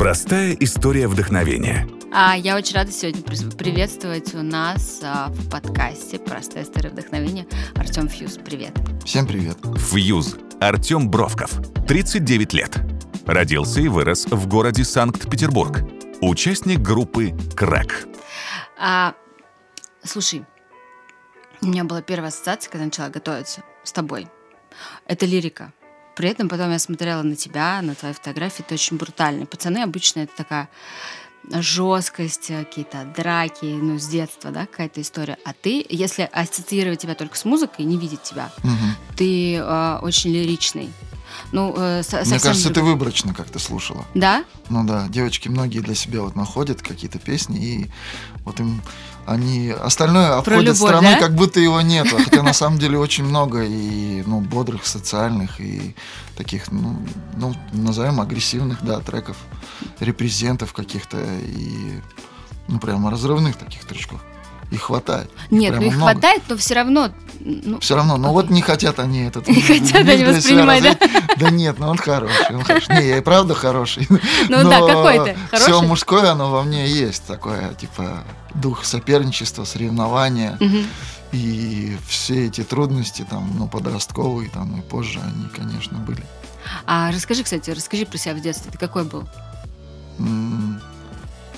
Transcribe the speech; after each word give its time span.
Простая 0.00 0.56
история 0.60 1.08
вдохновения. 1.08 1.86
А 2.10 2.34
я 2.34 2.56
очень 2.56 2.74
рада 2.74 2.90
сегодня 2.90 3.20
при- 3.20 3.50
приветствовать 3.54 4.34
у 4.34 4.40
нас 4.40 5.00
а, 5.02 5.28
в 5.28 5.50
подкасте 5.50 6.18
«Простая 6.18 6.64
история 6.64 6.88
вдохновения» 6.88 7.46
Артем 7.74 8.08
Фьюз. 8.08 8.38
Привет. 8.42 8.72
Всем 9.04 9.26
привет. 9.26 9.58
Фьюз. 9.76 10.38
Артем 10.58 11.10
Бровков. 11.10 11.50
39 11.86 12.54
лет. 12.54 12.78
Родился 13.26 13.82
и 13.82 13.88
вырос 13.88 14.24
в 14.24 14.46
городе 14.48 14.84
Санкт-Петербург. 14.84 15.82
Участник 16.22 16.78
группы 16.78 17.34
«Крэк». 17.54 18.08
А, 18.78 19.12
слушай, 20.02 20.46
у 21.60 21.66
меня 21.66 21.84
была 21.84 22.00
первая 22.00 22.28
ассоциация, 22.30 22.70
когда 22.70 22.86
начала 22.86 23.10
готовиться 23.10 23.62
с 23.84 23.92
тобой. 23.92 24.28
Это 25.04 25.26
лирика. 25.26 25.74
При 26.20 26.28
этом 26.28 26.50
потом 26.50 26.70
я 26.70 26.78
смотрела 26.78 27.22
на 27.22 27.34
тебя, 27.34 27.80
на 27.80 27.94
твои 27.94 28.12
фотографии, 28.12 28.62
ты 28.62 28.74
очень 28.74 28.98
брутальный. 28.98 29.46
Пацаны 29.46 29.78
обычно 29.82 30.20
это 30.20 30.36
такая 30.36 30.68
жесткость, 31.50 32.48
какие-то 32.48 33.06
драки, 33.16 33.64
ну, 33.64 33.98
с 33.98 34.06
детства, 34.06 34.50
да, 34.50 34.66
какая-то 34.66 35.00
история. 35.00 35.38
А 35.46 35.54
ты, 35.54 35.82
если 35.88 36.28
ассоциировать 36.30 37.00
тебя 37.00 37.14
только 37.14 37.38
с 37.38 37.46
музыкой, 37.46 37.86
не 37.86 37.96
видеть 37.96 38.22
тебя, 38.22 38.52
Мгм. 38.62 38.96
ты 39.16 39.54
э, 39.54 39.98
очень 40.02 40.30
лиричный. 40.34 40.92
Ну, 41.52 41.72
э, 41.74 42.02
со- 42.02 42.22
Мне 42.26 42.38
кажется, 42.38 42.68
ты 42.68 42.74
друг- 42.74 42.88
выборочно 42.88 43.32
как-то 43.32 43.58
слушала. 43.58 44.04
Да? 44.14 44.44
Ну 44.68 44.84
да, 44.84 45.06
девочки 45.08 45.48
многие 45.48 45.78
для 45.80 45.94
себя 45.94 46.20
вот 46.20 46.36
находят 46.36 46.82
какие-то 46.82 47.18
песни, 47.18 47.58
и 47.64 47.90
вот 48.44 48.60
им 48.60 48.82
они 49.30 49.70
остальное 49.70 50.38
обходят 50.38 50.76
стороной, 50.76 51.14
да? 51.14 51.20
как 51.20 51.34
будто 51.36 51.60
его 51.60 51.80
нет. 51.80 52.08
Хотя 52.08 52.42
на 52.42 52.52
самом 52.52 52.80
деле 52.80 52.98
очень 52.98 53.24
много 53.24 53.62
и 53.62 54.24
ну, 54.26 54.40
бодрых, 54.40 54.84
социальных, 54.84 55.60
и 55.60 55.94
таких, 56.36 56.72
ну, 56.72 56.96
ну, 57.36 57.54
назовем 57.72 58.20
агрессивных, 58.20 58.82
да, 58.82 58.98
треков, 58.98 59.36
репрезентов 60.00 60.72
каких-то, 60.72 61.18
и 61.42 62.00
ну 62.66 62.80
прямо 62.80 63.10
разрывных 63.10 63.56
таких 63.56 63.84
тречков. 63.84 64.20
Их 64.72 64.82
хватает. 64.82 65.30
Нет, 65.50 65.76
ну 65.76 65.82
их 65.82 65.94
много. 65.94 66.12
хватает, 66.12 66.42
но 66.48 66.56
все 66.56 66.74
равно... 66.74 67.10
Ну, 67.42 67.80
Все 67.80 67.96
равно, 67.96 68.18
ну 68.18 68.32
вот 68.32 68.50
не 68.50 68.60
хотят 68.60 68.98
они 68.98 69.22
этот... 69.22 69.48
Не 69.48 69.62
хотят 69.62 70.06
они 70.06 70.24
воспринимать, 70.24 70.82
да? 70.82 70.96
Да 71.36 71.50
нет, 71.50 71.78
ну 71.78 71.88
он 71.88 71.96
хороший, 71.96 72.54
он 72.54 72.64
хороший. 72.64 72.94
Не, 72.94 73.08
я 73.08 73.18
и 73.18 73.20
правда 73.22 73.54
хороший. 73.54 74.06
Ну 74.48 74.68
да, 74.68 74.80
какой 74.80 75.24
ты? 75.24 75.56
Все 75.56 75.80
мужское, 75.82 76.32
оно 76.32 76.50
во 76.50 76.62
мне 76.62 76.86
есть. 76.86 77.24
Такое, 77.24 77.72
типа, 77.74 78.24
дух 78.54 78.84
соперничества, 78.84 79.64
соревнования. 79.64 80.58
И 81.32 81.96
все 82.08 82.46
эти 82.48 82.62
трудности, 82.62 83.24
там, 83.28 83.50
ну, 83.56 83.68
подростковые, 83.68 84.50
там, 84.50 84.78
и 84.78 84.82
позже, 84.82 85.20
они, 85.22 85.48
конечно, 85.56 85.96
были. 85.98 86.24
А 86.86 87.10
расскажи, 87.12 87.44
кстати, 87.44 87.70
расскажи 87.70 88.04
про 88.04 88.18
себя 88.18 88.34
в 88.34 88.40
детстве. 88.40 88.70
Ты 88.72 88.78
какой 88.78 89.04
был? 89.04 89.28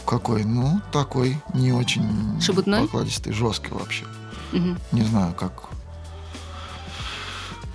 Какой? 0.07 0.45
Ну, 0.45 0.81
такой, 0.93 1.39
не 1.55 1.73
очень 1.73 2.41
Шебутной? 2.41 2.83
покладистый, 2.83 3.33
жесткий 3.33 3.71
вообще. 3.71 4.05
Мгм. 4.53 4.79
не 4.93 5.03
знаю, 5.03 5.35
как... 5.35 5.53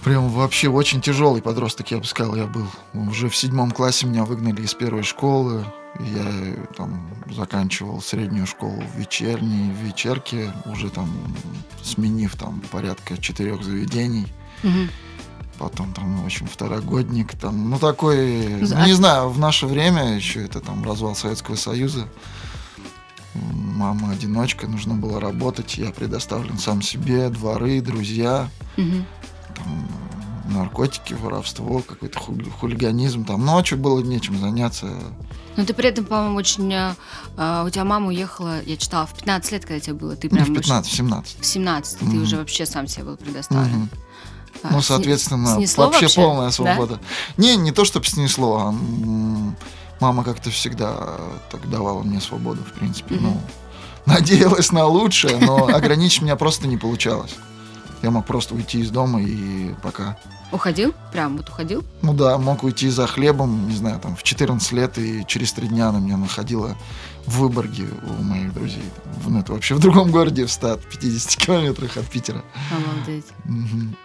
Прям 0.04 0.30
вообще 0.30 0.70
очень 0.70 1.02
тяжелый 1.02 1.42
подросток, 1.42 1.92
я 1.92 1.98
бы 1.98 2.06
сказал, 2.06 2.36
я 2.36 2.46
был. 2.46 2.68
Уже 2.94 3.28
в 3.30 3.36
седьмом 3.36 3.72
классе 3.72 4.06
меня 4.06 4.24
выгнали 4.24 4.62
из 4.62 4.74
первой 4.74 5.04
школы. 5.04 5.66
Я 6.00 6.56
там 6.78 7.10
заканчивал 7.30 8.02
среднюю 8.02 8.46
школу 8.48 8.82
в 8.94 8.98
вечерней, 9.00 9.72
в 9.72 9.84
вечерке, 9.84 10.54
уже 10.66 10.90
там 10.90 11.10
сменив 11.84 12.36
там 12.36 12.62
порядка 12.72 13.18
четырех 13.18 13.64
заведений. 13.64 14.28
Мгм. 14.64 14.90
Потом 15.58 15.92
там, 15.94 16.22
в 16.22 16.26
общем, 16.26 16.48
второгодник, 16.48 17.36
там, 17.36 17.70
ну 17.72 17.80
такой, 17.80 18.48
ну, 18.62 18.68
А- 18.76 18.86
не 18.86 18.94
знаю, 18.94 19.30
в 19.30 19.40
наше 19.40 19.66
время 19.66 20.16
еще 20.16 20.46
это 20.46 20.62
там 20.62 20.86
развал 20.86 21.16
Советского 21.16 21.56
Союза. 21.56 22.08
Мама 23.54 24.12
одиночка, 24.12 24.68
нужно 24.68 24.96
было 24.96 25.20
работать, 25.20 25.78
я 25.78 25.92
предоставлен 25.92 26.58
сам 26.58 26.82
себе, 26.82 27.30
дворы, 27.30 27.80
друзья, 27.82 28.50
Мгм. 28.76 29.06
там, 29.56 29.88
наркотики, 30.50 31.14
воровство, 31.14 31.80
какой-то 31.80 32.20
хули- 32.20 32.50
хулиганизм, 32.50 33.26
там 33.26 33.46
ночью 33.46 33.78
было 33.78 34.00
нечем 34.02 34.40
заняться. 34.40 34.88
Ну, 35.58 35.66
ты 35.66 35.74
при 35.74 35.90
этом, 35.90 36.06
по-моему, 36.06 36.36
очень... 36.38 36.72
э, 36.74 36.94
э, 37.38 37.64
у 37.66 37.70
тебя 37.70 37.84
мама 37.84 38.08
уехала, 38.08 38.62
я 38.64 38.78
читала, 38.78 39.06
в 39.08 39.14
15 39.14 39.52
лет, 39.52 39.66
когда 39.66 39.80
тебе 39.80 39.94
было. 39.96 40.16
Ты 40.16 40.28
Ну, 40.30 40.36
прям 40.38 40.46
в 40.48 40.52
очень- 40.52 40.62
15, 40.62 40.92
в 40.92 40.96
17. 40.96 41.38
В 41.42 41.46
17 41.46 42.00
ты 42.00 42.06
Мгм. 42.06 42.22
уже 42.24 42.38
вообще 42.38 42.66
сам 42.66 42.88
себе 42.88 43.06
был 43.06 43.18
предоставлен. 43.18 43.72
Мгм. 43.76 43.90
А, 44.64 44.68
Ну, 44.72 44.82
соответственно, 44.82 45.56
вообще, 45.56 45.76
вообще? 45.78 46.16
полная 46.16 46.48
Да? 46.48 46.52
свобода. 46.52 47.00
Не, 47.38 47.56
не 47.58 47.72
то, 47.72 47.86
чтобы 47.86 48.06
снесло, 48.08 48.58
а 48.58 48.72
мама 50.00 50.24
как-то 50.24 50.50
всегда 50.50 51.18
так 51.50 51.70
давала 51.70 52.04
мне 52.04 52.22
свободу, 52.22 52.64
в 52.64 52.74
принципе. 52.74 53.16
Ну, 53.20 53.40
надеялась 54.06 54.72
на 54.72 54.86
лучшее, 54.86 55.38
но 55.38 55.68
ограничить 55.68 56.22
меня 56.22 56.36
просто 56.36 56.68
не 56.68 56.78
получалось. 56.78 57.36
Я 58.02 58.12
мог 58.12 58.26
просто 58.26 58.54
уйти 58.54 58.80
из 58.80 58.92
дома 58.92 59.22
и 59.22 59.74
пока. 59.82 60.18
Уходил? 60.52 60.94
Прям 61.12 61.36
вот 61.36 61.50
уходил? 61.50 61.84
Ну 62.02 62.14
да, 62.14 62.38
мог 62.38 62.64
уйти 62.64 62.90
за 62.90 63.06
хлебом, 63.08 63.68
не 63.68 63.76
знаю, 63.76 64.00
там 64.00 64.16
в 64.16 64.24
14 64.24 64.72
лет, 64.72 64.98
и 64.98 65.26
через 65.28 65.52
три 65.52 65.68
дня 65.68 65.90
она 65.90 66.00
меня 66.00 66.16
находила 66.16 66.78
в 67.26 67.40
Выборге 67.40 67.88
у 68.20 68.24
моих 68.24 68.54
друзей. 68.54 68.84
Ну, 69.28 69.40
это 69.40 69.52
вообще 69.52 69.76
в 69.76 69.80
другом 69.80 70.12
городе, 70.12 70.46
в 70.46 70.52
150 70.52 71.36
километрах 71.44 71.98
от 71.98 72.06
Питера. 72.06 72.44
Обалдеть. 72.72 73.26
Мгм. 73.44 73.98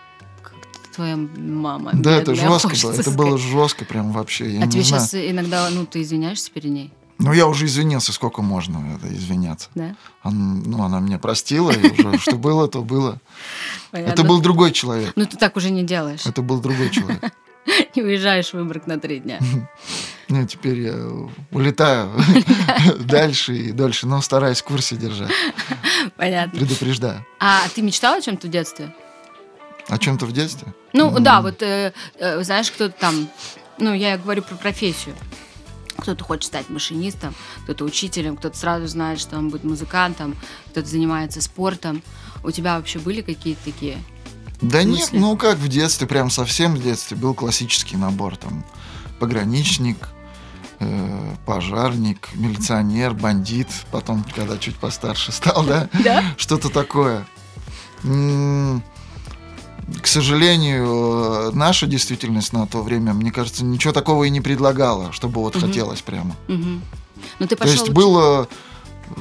Твоя 0.94 1.16
мама. 1.16 1.90
Да, 1.94 2.12
это 2.16 2.34
жестко 2.34 2.68
было. 2.82 2.92
Это 2.92 3.10
было 3.10 3.38
жестко 3.38 3.84
прям 3.84 4.12
вообще. 4.12 4.50
Я 4.50 4.64
А 4.64 4.66
тебе 4.66 4.82
знаю. 4.82 5.02
сейчас 5.02 5.14
иногда, 5.14 5.68
ну, 5.70 5.86
ты 5.86 6.02
извиняешься 6.02 6.50
перед 6.50 6.70
ней? 6.70 6.92
Ну, 7.18 7.32
я 7.32 7.46
уже 7.46 7.66
извинился, 7.66 8.12
сколько 8.12 8.42
можно 8.42 8.96
это 8.96 9.14
извиняться. 9.14 9.68
Да? 9.74 9.94
Он- 10.24 10.62
ну, 10.64 10.82
она 10.82 10.98
меня 11.00 11.18
простила, 11.18 11.70
и 11.70 11.90
уже 12.00 12.18
что 12.18 12.36
было, 12.36 12.68
то 12.68 12.82
было. 12.82 13.20
Это 13.92 14.24
был 14.24 14.40
другой 14.40 14.72
человек. 14.72 15.12
Ну, 15.16 15.24
ты 15.26 15.36
так 15.36 15.56
уже 15.56 15.70
не 15.70 15.84
делаешь. 15.84 16.26
Это 16.26 16.42
был 16.42 16.60
другой 16.60 16.90
человек. 16.90 17.22
Не 17.94 18.02
уезжаешь 18.02 18.48
в 18.50 18.54
Выборг 18.54 18.86
на 18.88 18.98
три 18.98 19.20
дня. 19.20 19.38
Ну, 20.28 20.46
теперь 20.46 20.80
я 20.80 20.94
улетаю 21.50 22.10
дальше 23.00 23.54
и 23.54 23.72
дольше, 23.72 24.06
но 24.06 24.22
стараюсь 24.22 24.62
в 24.62 24.64
курсе 24.64 24.96
держать. 24.96 25.30
Понятно. 26.16 26.58
Предупреждаю. 26.58 27.26
А 27.38 27.68
ты 27.74 27.82
мечтал 27.82 28.14
о 28.14 28.20
чем-то 28.22 28.46
в 28.46 28.50
детстве? 28.50 28.94
О 29.92 29.98
чем-то 29.98 30.24
в 30.24 30.32
детстве? 30.32 30.72
Ну, 30.94 31.14
М. 31.14 31.22
да, 31.22 31.42
вот, 31.42 31.60
э, 31.62 31.92
э, 32.18 32.42
знаешь, 32.42 32.70
кто-то 32.70 32.94
там... 32.98 33.28
Ну, 33.78 33.92
я 33.92 34.16
говорю 34.16 34.40
про 34.42 34.54
профессию. 34.54 35.14
Кто-то 35.98 36.24
хочет 36.24 36.44
стать 36.44 36.70
машинистом, 36.70 37.34
кто-то 37.64 37.84
учителем, 37.84 38.38
кто-то 38.38 38.56
сразу 38.56 38.86
знает, 38.86 39.20
что 39.20 39.36
он 39.36 39.50
будет 39.50 39.64
музыкантом, 39.64 40.34
кто-то 40.70 40.88
занимается 40.88 41.42
спортом. 41.42 42.02
У 42.42 42.50
тебя 42.50 42.78
вообще 42.78 43.00
были 43.00 43.20
какие-то 43.20 43.66
такие? 43.66 43.98
Да 44.62 44.82
нет, 44.82 45.10
ну 45.12 45.36
как 45.36 45.58
в 45.58 45.68
детстве, 45.68 46.06
прям 46.06 46.30
совсем 46.30 46.74
в 46.74 46.82
детстве 46.82 47.18
был 47.18 47.34
классический 47.34 47.96
набор. 47.98 48.38
Там 48.38 48.64
пограничник, 49.20 49.98
э, 50.80 51.34
пожарник, 51.44 52.30
милиционер, 52.32 53.12
бандит. 53.12 53.68
Потом, 53.90 54.24
когда 54.34 54.56
чуть 54.56 54.76
постарше 54.76 55.32
стал, 55.32 55.64
да? 55.64 55.90
Да? 56.02 56.24
Что-то 56.38 56.70
такое. 56.70 57.26
М, 58.04 58.82
К 60.00 60.06
сожалению, 60.06 61.50
наша 61.54 61.86
действительность 61.86 62.52
на 62.52 62.66
то 62.66 62.82
время, 62.82 63.12
мне 63.14 63.30
кажется, 63.32 63.64
ничего 63.64 63.92
такого 63.92 64.24
и 64.24 64.30
не 64.30 64.40
предлагала, 64.40 65.12
чтобы 65.12 65.40
вот 65.40 65.54
Мгм. 65.56 65.66
хотелось 65.66 66.00
прямо. 66.02 66.34
Мгм. 66.48 66.82
Ну, 67.38 67.46
ты 67.46 67.56
То 67.56 67.62
пошел... 67.64 67.72
есть 67.74 67.88
было 67.90 68.48
э, 69.10 69.20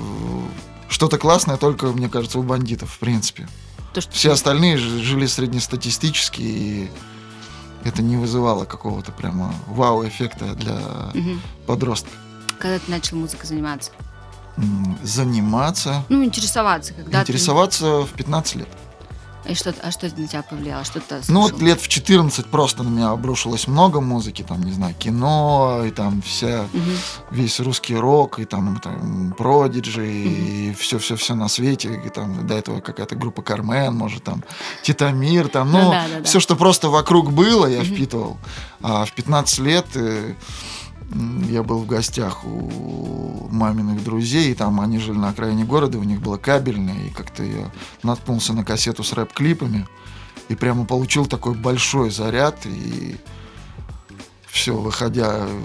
что-то 0.90 1.18
классное 1.18 1.58
только, 1.58 1.88
мне 1.88 2.10
кажется, 2.10 2.40
у 2.40 2.44
бандитов, 2.44 2.92
в 2.94 3.00
принципе. 3.00 3.48
То, 3.94 4.02
что 4.02 4.12
Все 4.14 4.30
ты- 4.30 4.34
остальные 4.34 4.78
жили 4.78 5.26
среднестатистически, 5.26 6.42
и 6.42 6.92
это 7.84 8.02
не 8.02 8.16
вызывало 8.18 8.66
какого-то 8.66 9.12
прямо 9.12 9.54
вау-эффекта 9.68 10.54
для 10.56 10.80
Мгм. 11.14 11.42
подростка. 11.68 12.10
Когда 12.60 12.80
ты 12.80 12.90
начал 12.92 13.18
музыкой 13.18 13.48
заниматься? 13.48 13.92
Заниматься, 15.04 16.04
Ну, 16.10 16.24
интересоваться, 16.24 16.94
когда 16.94 17.22
интересоваться 17.22 18.02
в 18.02 18.10
15 18.10 18.56
лет. 18.56 18.68
И 19.46 19.56
что, 19.56 19.74
а 19.82 19.92
что 19.92 20.06
на 20.16 20.28
тебя 20.28 20.44
повлияло? 20.44 20.84
Что 20.84 21.00
ты 21.00 21.16
Ну 21.30 21.42
вот 21.42 21.60
лет 21.62 21.82
в 21.82 21.88
14 21.88 22.46
просто 22.46 22.84
на 22.84 22.90
меня 22.90 23.10
обрушилось 23.10 23.68
много 23.68 24.00
музыки, 24.00 24.44
там, 24.48 24.62
не 24.64 24.72
знаю, 24.72 24.94
кино, 24.98 25.82
и 25.86 25.90
там 25.92 26.22
вся, 26.22 26.68
Мгм. 26.74 26.92
весь 27.32 27.60
русский 27.60 27.96
рок, 27.96 28.40
и 28.40 28.46
там, 28.46 28.80
там 28.80 29.34
Продиджи, 29.38 30.08
и 30.12 30.74
все-все-все 30.74 31.34
на 31.34 31.48
свете, 31.48 32.02
и 32.06 32.10
там 32.10 32.46
до 32.46 32.54
этого 32.54 32.82
какая-то 32.82 33.16
группа 33.16 33.42
Кармен, 33.42 33.96
может, 33.96 34.24
там 34.24 34.44
Титамир, 34.84 35.48
там, 35.48 35.72
Ну 35.72 35.86
ну, 35.86 35.92
да, 35.92 36.08
да, 36.08 36.18
да. 36.20 36.24
все, 36.24 36.40
что 36.40 36.56
просто 36.56 36.90
вокруг 36.90 37.32
было, 37.32 37.66
я 37.66 37.82
Мгм. 37.82 37.94
впитывал. 37.94 38.38
А 38.84 39.06
в 39.06 39.12
15 39.14 39.60
лет 39.60 39.86
э, 39.96 40.00
м, 40.30 40.36
я 41.50 41.64
был 41.64 41.80
в 41.80 41.88
гостях 41.88 42.46
у 42.46 43.48
маминых 43.50 44.04
друзей, 44.04 44.52
и 44.52 44.56
там 44.56 44.80
они 44.80 45.00
жили 45.00 45.18
на 45.18 45.30
окраине 45.30 45.66
города, 45.66 45.98
у 45.98 46.04
них 46.04 46.22
было 46.22 46.38
кабельное, 46.38 47.08
и 47.08 47.10
как-то 47.10 47.44
я 47.44 47.72
наткнулся 48.04 48.54
на 48.54 48.64
кассету 48.64 49.04
с 49.04 49.14
рэп-клипами, 49.14 49.88
и 50.50 50.56
прямо 50.56 50.86
получил 50.86 51.26
такой 51.26 51.54
большой 51.54 52.12
заряд, 52.12 52.66
и 52.66 53.18
все, 54.52 54.76
выходя 54.76 55.48
э, 55.48 55.62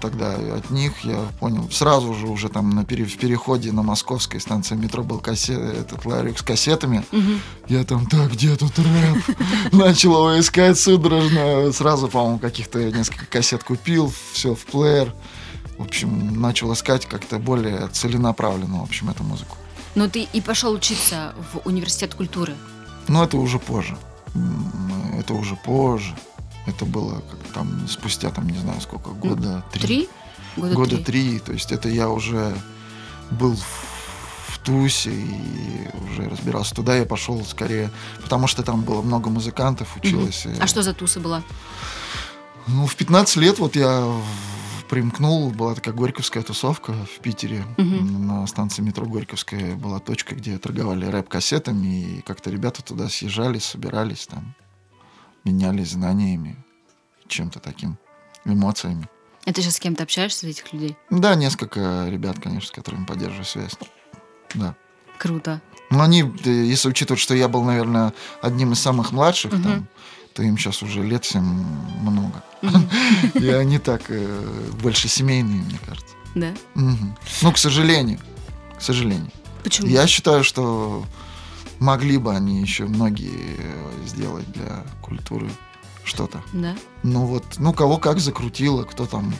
тогда 0.00 0.34
от 0.34 0.70
них, 0.70 1.04
я 1.04 1.26
понял, 1.38 1.70
сразу 1.70 2.14
же 2.14 2.26
уже 2.26 2.48
там 2.48 2.70
на 2.70 2.84
пере, 2.84 3.04
в 3.04 3.18
переходе 3.18 3.70
на 3.70 3.82
московской 3.82 4.40
станции 4.40 4.74
метро 4.74 5.02
был 5.02 5.18
кассет, 5.18 5.58
этот 5.58 6.06
ларек 6.06 6.38
с 6.38 6.42
кассетами. 6.42 7.04
Я 7.68 7.84
там, 7.84 8.06
так, 8.06 8.32
где 8.32 8.56
тут 8.56 8.78
рэп? 8.78 9.38
Начал 9.72 10.12
его 10.12 10.40
искать 10.40 10.78
судорожно. 10.78 11.70
Сразу, 11.72 12.08
по-моему, 12.08 12.38
каких-то 12.38 12.82
несколько 12.90 13.26
кассет 13.26 13.62
купил, 13.62 14.12
все 14.32 14.54
в 14.54 14.64
плеер. 14.64 15.14
В 15.76 15.82
общем, 15.82 16.40
начал 16.40 16.72
искать 16.72 17.06
как-то 17.06 17.38
более 17.38 17.88
целенаправленно, 17.88 18.80
в 18.80 18.82
общем, 18.82 19.10
эту 19.10 19.22
музыку. 19.22 19.56
Но 19.94 20.08
ты 20.08 20.26
и 20.32 20.40
пошел 20.40 20.72
учиться 20.72 21.34
в 21.52 21.66
университет 21.66 22.14
культуры. 22.14 22.54
Но 23.08 23.24
это 23.24 23.36
уже 23.36 23.58
позже. 23.58 23.96
Это 25.18 25.34
уже 25.34 25.56
позже. 25.56 26.14
Это 26.70 26.84
было 26.84 27.20
как 27.30 27.52
там 27.54 27.86
спустя, 27.88 28.30
там, 28.30 28.48
не 28.48 28.58
знаю, 28.58 28.80
сколько, 28.80 29.10
года 29.10 29.64
три. 29.72 29.82
Три? 29.82 30.08
Года, 30.56 30.74
года 30.74 30.96
три. 30.96 31.04
три. 31.04 31.38
То 31.38 31.52
есть 31.52 31.72
это 31.72 31.88
я 31.88 32.08
уже 32.08 32.54
был 33.30 33.54
в, 33.54 34.54
в 34.54 34.58
Тусе 34.64 35.10
и 35.12 35.88
уже 36.10 36.28
разбирался. 36.28 36.74
Туда 36.74 36.96
я 36.96 37.04
пошел 37.04 37.44
скорее, 37.44 37.90
потому 38.22 38.46
что 38.46 38.62
там 38.62 38.82
было 38.82 39.02
много 39.02 39.30
музыкантов, 39.30 39.96
училось. 39.96 40.46
и- 40.46 40.60
А 40.60 40.66
что 40.66 40.82
за 40.82 40.92
туса 40.94 41.20
была? 41.20 41.42
Ну, 42.66 42.86
в 42.86 42.94
15 42.96 43.36
лет 43.36 43.58
вот 43.58 43.76
я 43.76 44.06
примкнул, 44.88 45.50
была 45.50 45.74
такая 45.74 45.94
Горьковская 45.94 46.42
тусовка 46.42 46.92
в 46.92 47.20
Питере. 47.20 47.64
Мгм. 47.78 48.26
На 48.26 48.46
станции 48.46 48.82
метро 48.82 49.06
Горьковская 49.06 49.76
была 49.76 50.00
точка, 50.00 50.34
где 50.34 50.58
торговали 50.58 51.06
рэп-кассетами, 51.06 51.86
и 52.18 52.20
как-то 52.22 52.50
ребята 52.50 52.82
туда 52.82 53.08
съезжались, 53.08 53.64
собирались 53.64 54.26
там, 54.26 54.54
менялись 55.44 55.90
знаниями, 55.92 56.56
чем-то 57.28 57.60
таким, 57.60 57.96
эмоциями. 58.44 59.08
А 59.46 59.52
ты 59.52 59.62
сейчас 59.62 59.76
с 59.76 59.80
кем-то 59.80 60.02
общаешься 60.02 60.46
из 60.46 60.56
этих 60.56 60.72
людей? 60.72 60.96
Да, 61.10 61.34
несколько 61.34 62.06
ребят, 62.08 62.38
конечно, 62.40 62.68
с 62.68 62.72
которыми 62.72 63.04
поддерживаю 63.04 63.44
связь. 63.44 63.72
Да. 64.54 64.74
Круто. 65.18 65.60
Но 65.90 66.02
они, 66.02 66.22
э, 66.22 66.50
если 66.50 66.88
учитывать, 66.88 67.20
что 67.20 67.34
я 67.34 67.48
был, 67.48 67.62
наверное, 67.64 68.12
одним 68.42 68.72
из 68.72 68.80
самых 68.80 69.12
младших, 69.12 69.52
Мгм. 69.52 69.62
там, 69.62 69.88
то 70.34 70.42
им 70.42 70.56
сейчас 70.56 70.82
уже 70.82 71.02
лет 71.02 71.24
всем 71.24 71.44
много. 72.00 72.42
И 73.34 73.48
они 73.48 73.78
так 73.78 74.02
э, 74.08 74.70
больше 74.82 75.08
семейные, 75.08 75.62
мне 75.62 75.78
кажется. 75.84 76.14
Да? 76.34 76.54
Ну, 76.74 77.52
к 77.52 77.58
сожалению. 77.58 78.20
К 78.78 78.82
сожалению. 78.82 79.30
Почему? 79.64 79.88
Я 79.88 80.06
считаю, 80.06 80.44
что 80.44 81.04
могли 81.80 82.18
бы 82.18 82.34
они 82.34 82.60
еще 82.60 82.84
многие 82.84 83.56
э, 83.58 84.06
сделать 84.06 84.50
для 84.52 84.84
культуры 85.02 85.50
что-то. 86.04 86.42
Да? 86.52 86.76
Ну 87.02 87.24
вот, 87.26 87.44
ну 87.58 87.72
кого 87.72 87.98
как 87.98 88.20
закрутило, 88.20 88.84
кто 88.84 89.06
там 89.06 89.34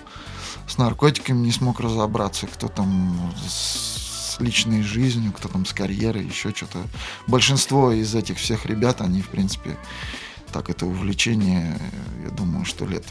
с 0.67 0.79
наркотиками 0.79 1.39
не 1.39 1.53
смог 1.53 1.81
разобраться, 1.81 2.47
кто 2.47 2.69
там 2.69 3.33
с 3.47 4.39
личной 4.41 4.83
жизнью, 4.83 5.33
кто 5.33 5.49
там 5.49 5.67
с 5.67 5.73
карьерой, 5.73 6.25
еще 6.25 6.53
что-то. 6.55 6.79
Большинство 7.27 7.93
из 7.93 8.15
этих 8.15 8.39
всех 8.39 8.67
ребят, 8.67 9.01
они, 9.01 9.21
в 9.21 9.29
принципе, 9.29 9.77
так 10.53 10.71
это 10.71 10.87
увлечение, 10.87 11.79
э, 11.79 12.25
я 12.25 12.31
думаю, 12.31 12.65
что 12.65 12.87
лет 12.87 13.05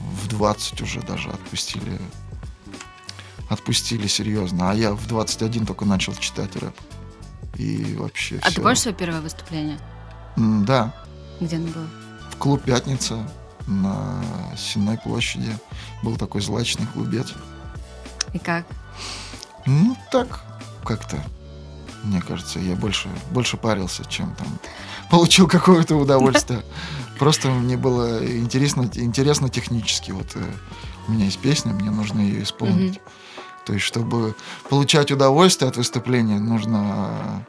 в 0.00 0.28
20 0.28 0.80
уже 0.82 1.00
даже 1.02 1.30
отпустили. 1.30 2.00
Отпустили 3.48 4.06
серьезно. 4.06 4.70
А 4.70 4.74
я 4.74 4.94
в 4.94 5.06
21 5.06 5.66
только 5.66 5.84
начал 5.84 6.14
читать 6.14 6.56
рэп. 6.56 6.74
И 7.62 7.94
вообще 7.96 8.36
А 8.42 8.46
ты 8.46 8.52
всё. 8.52 8.62
помнишь 8.62 8.80
свое 8.80 8.96
первое 8.96 9.20
выступление? 9.20 9.78
М, 10.36 10.64
Да, 10.64 10.92
Где 11.40 11.56
оно 11.56 11.68
было? 11.68 11.86
в 12.30 12.36
клуб 12.36 12.62
«Пятница» 12.62 13.18
на 13.68 14.22
Сенной 14.56 14.98
площади 14.98 15.56
был 16.02 16.16
такой 16.16 16.40
злачный 16.40 16.86
клубец. 16.86 17.32
И 18.32 18.38
как? 18.38 18.64
Ну, 19.66 19.96
так, 20.10 20.40
как-то, 20.84 21.22
мне 22.02 22.20
кажется, 22.20 22.58
я 22.58 22.74
больше, 22.74 23.08
больше 23.30 23.56
парился, 23.56 24.04
чем 24.06 24.34
там 24.34 24.48
получил 25.10 25.46
какое-то 25.46 25.94
удовольствие. 25.96 26.62
Просто 27.20 27.48
мне 27.50 27.76
было 27.76 28.26
интересно, 28.26 28.90
интересно 28.94 29.48
технически. 29.48 30.10
Вот 30.10 30.26
э, 30.34 30.42
у 31.06 31.12
меня 31.12 31.26
есть 31.26 31.38
песня, 31.38 31.72
мне 31.72 31.90
нужно 31.90 32.20
ее 32.20 32.42
исполнить. 32.42 33.00
То 33.64 33.74
есть, 33.74 33.84
чтобы 33.84 34.34
получать 34.68 35.12
удовольствие 35.12 35.68
от 35.68 35.76
выступления, 35.76 36.40
нужно 36.40 37.46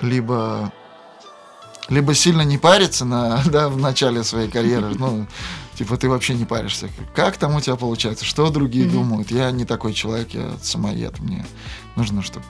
либо 0.00 0.72
либо 1.88 2.14
сильно 2.14 2.42
не 2.42 2.58
париться 2.58 3.04
на, 3.04 3.42
да, 3.46 3.68
в 3.68 3.76
начале 3.76 4.22
своей 4.24 4.48
карьеры, 4.50 4.94
ну, 4.94 5.26
типа 5.74 5.96
ты 5.96 6.08
вообще 6.08 6.34
не 6.34 6.44
паришься. 6.44 6.88
Как 7.14 7.36
там 7.36 7.56
у 7.56 7.60
тебя 7.60 7.76
получается? 7.76 8.24
Что 8.24 8.50
другие 8.50 8.86
Мгм. 8.86 8.94
думают? 8.94 9.30
Я 9.30 9.50
не 9.50 9.64
такой 9.64 9.92
человек, 9.92 10.30
я 10.30 10.52
самоед. 10.62 11.18
Мне 11.20 11.44
нужно, 11.96 12.22
чтобы 12.22 12.46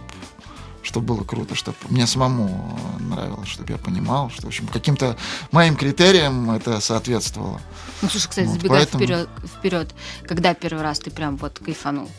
чтобы 0.84 1.14
было 1.14 1.22
круто, 1.24 1.54
чтобы 1.54 1.76
мне 1.88 2.06
самому 2.08 2.76
нравилось, 2.98 3.48
чтобы 3.48 3.72
я 3.72 3.78
понимал, 3.78 4.30
что, 4.30 4.42
в 4.42 4.46
общем, 4.48 4.66
каким-то 4.66 5.16
моим 5.52 5.76
критериям 5.76 6.50
это 6.50 6.80
соответствовало. 6.80 7.60
Ну, 8.02 8.08
слушай, 8.08 8.28
кстати, 8.28 8.46
Вот, 8.46 8.54
забегая 8.54 8.80
поэтому- 8.80 9.04
вперед, 9.04 9.28
вперед, 9.58 9.94
когда 10.26 10.54
первый 10.54 10.82
раз 10.82 10.98
ты 10.98 11.10
прям 11.12 11.36
вот 11.36 11.60
кайфанул? 11.64 12.10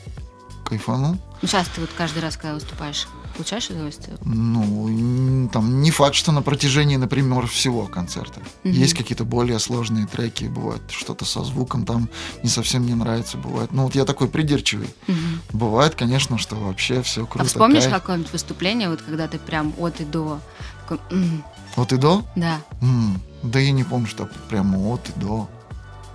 Кайфанул. 0.66 1.18
Ну, 1.42 1.48
сейчас 1.48 1.68
ты 1.76 1.82
вот 1.82 1.90
каждый 1.98 2.22
раз, 2.24 2.38
когда 2.38 2.54
выступаешь, 2.54 3.06
получаешь 3.36 3.70
удовольствие? 3.70 4.18
Ну, 4.26 5.50
там 5.52 5.82
не 5.82 5.92
факт, 5.92 6.16
что 6.16 6.32
на 6.32 6.42
протяжении, 6.42 6.96
например, 6.98 7.48
всего 7.48 7.86
концерта. 7.86 8.40
Мгм. 8.64 8.74
Есть 8.74 8.94
какие-то 8.94 9.24
более 9.26 9.60
сложные 9.60 10.06
треки, 10.08 10.46
бывает 10.46 10.82
что-то 10.90 11.26
со 11.26 11.44
звуком 11.44 11.86
там 11.86 12.10
не 12.44 12.50
совсем 12.50 12.86
не 12.86 12.94
нравится, 12.94 13.38
бывает. 13.38 13.72
Ну, 13.72 13.84
вот 13.84 13.96
я 13.96 14.06
такой 14.06 14.28
придирчивый. 14.28 14.88
Мгм. 15.08 15.42
Бывает, 15.52 15.96
конечно, 15.96 16.38
что 16.38 16.56
вообще 16.56 17.02
все 17.02 17.26
круто. 17.26 17.42
а 17.42 17.48
вспомнишь 17.48 17.84
кайф. 17.84 17.94
какое-нибудь 17.96 18.32
выступление, 18.32 18.90
вот 18.90 19.02
когда 19.02 19.28
ты 19.28 19.40
прям 19.40 19.74
от 19.80 20.00
и 20.02 20.06
до? 20.06 20.40
такой, 20.88 21.00
«М, 21.12 21.44
Вот 21.76 21.94
и 21.94 21.98
до? 21.98 22.24
да. 22.36 22.60
М, 22.82 23.22
Да 23.42 23.60
я 23.60 23.72
не 23.72 23.84
помню, 23.84 24.08
что 24.08 24.30
прямо 24.50 24.78
от 24.94 25.10
и 25.10 25.20
до. 25.20 25.50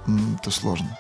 М, 0.07 0.39
Это 0.41 0.51
сложно. 0.51 0.97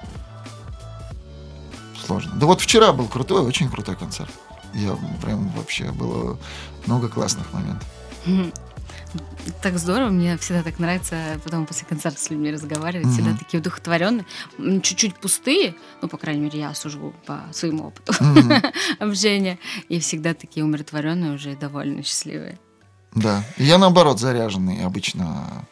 Сложно. 2.06 2.32
Да 2.36 2.46
вот 2.46 2.60
вчера 2.60 2.92
был 2.92 3.06
крутой, 3.06 3.42
очень 3.42 3.68
крутой 3.70 3.96
концерт. 3.96 4.30
Я 4.78 4.96
прям 5.22 5.48
вообще 5.50 5.90
было 5.92 6.38
много 6.86 7.08
классных 7.08 7.52
моментов. 7.52 7.88
Так 9.62 9.78
здорово, 9.78 10.10
мне 10.10 10.36
всегда 10.36 10.62
так 10.62 10.78
нравится 10.78 11.40
потом 11.42 11.64
после 11.66 11.86
концерта 11.86 12.20
с 12.20 12.28
людьми 12.30 12.50
разговаривать, 12.52 13.08
всегда 13.08 13.30
Мгм. 13.30 13.38
такие 13.38 13.60
удовлетворенные, 13.60 14.26
М, 14.58 14.82
чуть-чуть 14.82 15.14
пустые, 15.16 15.74
ну, 16.02 16.08
по 16.08 16.18
крайней 16.18 16.42
мере, 16.42 16.60
я 16.60 16.74
сужу 16.74 17.14
по 17.24 17.40
своему 17.52 17.86
опыту 17.86 18.12
Мгм. 18.22 18.52
общения, 19.00 19.58
и 19.88 19.98
всегда 20.00 20.34
такие 20.34 20.64
умиротворенные, 20.64 21.32
уже 21.32 21.56
довольно 21.56 22.02
счастливые. 22.02 22.58
Да. 23.14 23.42
И 23.56 23.64
Я 23.64 23.78
наоборот 23.78 24.20
заряженный. 24.20 24.84
Обычно 24.84 25.64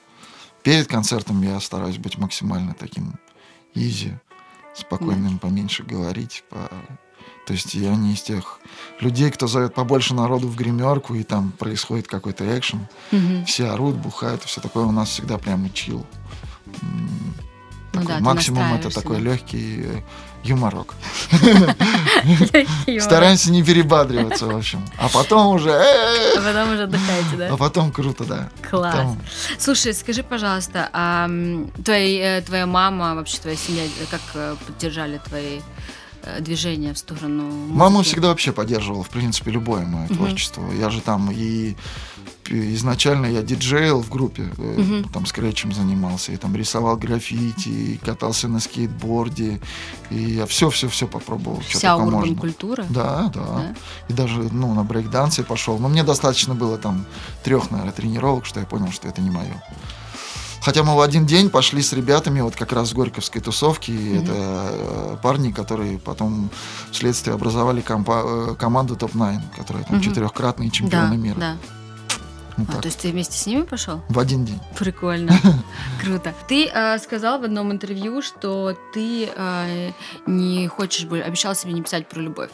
перед 0.63 0.87
концертом 0.89 1.43
я 1.43 1.61
стараюсь 1.61 1.99
быть 1.99 2.17
максимально 2.17 2.75
таким 2.75 3.15
изи, 3.75 4.15
спокойным, 4.75 5.39
поменьше 5.39 5.83
говорить. 5.83 6.43
по- 6.49 6.71
То 7.47 7.53
есть 7.53 7.75
я 7.75 7.95
не 7.95 8.15
из 8.15 8.23
тех 8.23 8.59
людей, 9.01 9.31
кто 9.31 9.47
зовет 9.47 9.73
побольше 9.73 10.15
народу 10.15 10.49
в 10.49 10.57
гримерку, 10.57 11.15
и 11.15 11.23
там 11.23 11.53
происходит 11.53 12.09
какой-то 12.09 12.45
экшен. 12.59 12.87
Мгм. 13.13 13.45
Все 13.45 13.69
орут, 13.69 13.95
бухают, 13.97 14.45
и 14.45 14.47
все 14.49 14.61
такое. 14.61 14.85
У 14.85 14.91
нас 14.91 15.11
всегда 15.11 15.39
прямо 15.39 15.71
чил. 15.71 16.05
Ну 16.83 18.01
такой 18.01 18.07
да, 18.07 18.21
максимум 18.21 18.75
это 18.75 18.91
такой 18.91 19.19
да. 19.19 19.23
легкий 19.23 19.83
э, 19.85 20.01
юморок. 20.43 20.95
Юмор. 22.87 23.01
Стараемся 23.01 23.51
не 23.51 23.63
перебадриваться, 23.63 24.47
в 24.47 24.57
общем. 24.57 24.85
А 24.99 25.09
потом 25.09 25.55
уже... 25.55 25.71
э, 25.71 26.37
А 26.37 26.41
потом 26.43 26.75
уже 26.75 26.83
отдыхаете, 26.83 27.37
да? 27.39 27.49
А 27.53 27.57
потом 27.57 27.93
круто, 27.93 28.25
да. 28.25 28.49
Класс. 28.69 28.95
Потом- 28.97 29.21
Слушай, 29.59 29.95
скажи, 29.95 30.23
пожалуйста, 30.23 30.91
а 30.93 31.29
э, 31.87 32.43
твоя 32.43 32.67
мама, 32.67 33.15
вообще 33.15 33.39
твоя 33.39 33.57
семья, 33.57 33.85
как 34.11 34.57
поддержали 34.67 35.19
твои 35.27 35.61
э, 36.27 36.41
движения 36.41 36.93
в 36.93 36.99
сторону 36.99 37.45
Мама 37.69 37.91
музыки? 37.99 38.09
всегда 38.13 38.29
вообще 38.29 38.53
поддерживала, 38.53 39.03
в 39.03 39.09
принципе, 39.11 39.51
любое 39.51 39.85
мое 39.87 40.05
Мгм. 40.07 40.17
творчество. 40.17 40.63
Я 40.79 40.91
же 40.91 41.01
там 41.01 41.31
и 41.31 41.75
изначально 42.49 43.27
я 43.27 43.43
диджейл 43.43 44.01
в 44.03 44.09
группе, 44.09 44.43
Мгм. 44.57 45.05
там 45.13 45.27
скретчем 45.27 45.73
занимался, 45.73 46.31
и 46.33 46.37
там 46.37 46.55
рисовал 46.55 46.97
граффити, 46.97 47.69
и 47.69 47.97
катался 47.99 48.47
на 48.49 48.61
скейтборде, 48.61 49.61
и 50.11 50.17
я 50.17 50.47
все-все-все 50.47 51.09
попробовал, 51.09 51.61
Вся 51.69 51.97
только 51.97 52.07
урбан 52.07 52.21
можно. 52.21 52.37
культура? 52.37 52.87
Да, 52.89 53.33
да, 53.35 53.41
Да? 53.47 53.75
И 54.09 54.13
даже, 54.13 54.43
ну, 54.53 54.75
на 54.75 54.85
брейкдансе 54.85 55.43
пошел. 55.43 55.79
Но 55.79 55.89
мне 55.89 56.05
достаточно 56.05 56.55
было 56.55 56.79
там 56.79 57.05
трех, 57.43 57.71
наверное, 57.73 57.93
тренировок, 57.93 58.47
что 58.47 58.61
я 58.61 58.67
понял, 58.67 58.93
что 58.93 59.09
это 59.09 59.21
не 59.21 59.31
мое. 59.31 59.61
Хотя 60.67 60.83
мы 60.83 60.97
в 60.97 61.01
один 61.01 61.27
день 61.27 61.49
пошли 61.49 61.81
с 61.81 61.93
ребятами 61.93 62.41
вот 62.41 62.57
как 62.57 62.73
раз 62.73 62.89
с 62.91 62.93
Горьковской 62.93 63.41
тусовки. 63.41 63.93
Мгм. 63.93 64.25
это 64.25 64.33
э, 64.35 65.17
парни, 65.23 65.53
которые 65.53 65.97
потом 65.99 66.51
вследствие 66.91 67.35
образовали 67.35 67.81
компа- 67.83 68.51
э, 68.51 68.55
команду 68.57 68.97
Топ-9, 68.97 69.39
которые 69.57 69.85
там 69.85 69.99
Мгм. 69.99 70.03
четырехкратные 70.05 70.71
чемпионы 70.71 71.11
Да, 71.11 71.17
мира. 71.17 71.37
да. 71.39 71.57
Ну, 72.57 72.65
А, 72.69 72.73
так, 72.73 72.81
то 72.83 72.89
есть 72.89 72.99
ты 72.99 73.13
вместе 73.13 73.39
с 73.39 73.47
ними 73.47 73.63
пошел? 73.63 74.03
в 74.09 74.19
один 74.19 74.45
день. 74.45 74.59
Прикольно. 74.77 75.33
Круто. 76.03 76.35
Ты 76.49 76.67
э, 76.67 76.99
сказал 76.99 77.39
в 77.39 77.45
одном 77.45 77.71
интервью, 77.71 78.21
что 78.21 78.77
ты 78.93 79.31
э, 79.37 79.93
не 80.27 80.67
хочешь 80.67 81.05
обещал 81.05 81.55
себе 81.55 81.75
не 81.75 81.83
писать 81.83 82.09
про 82.09 82.21
любовь. 82.21 82.51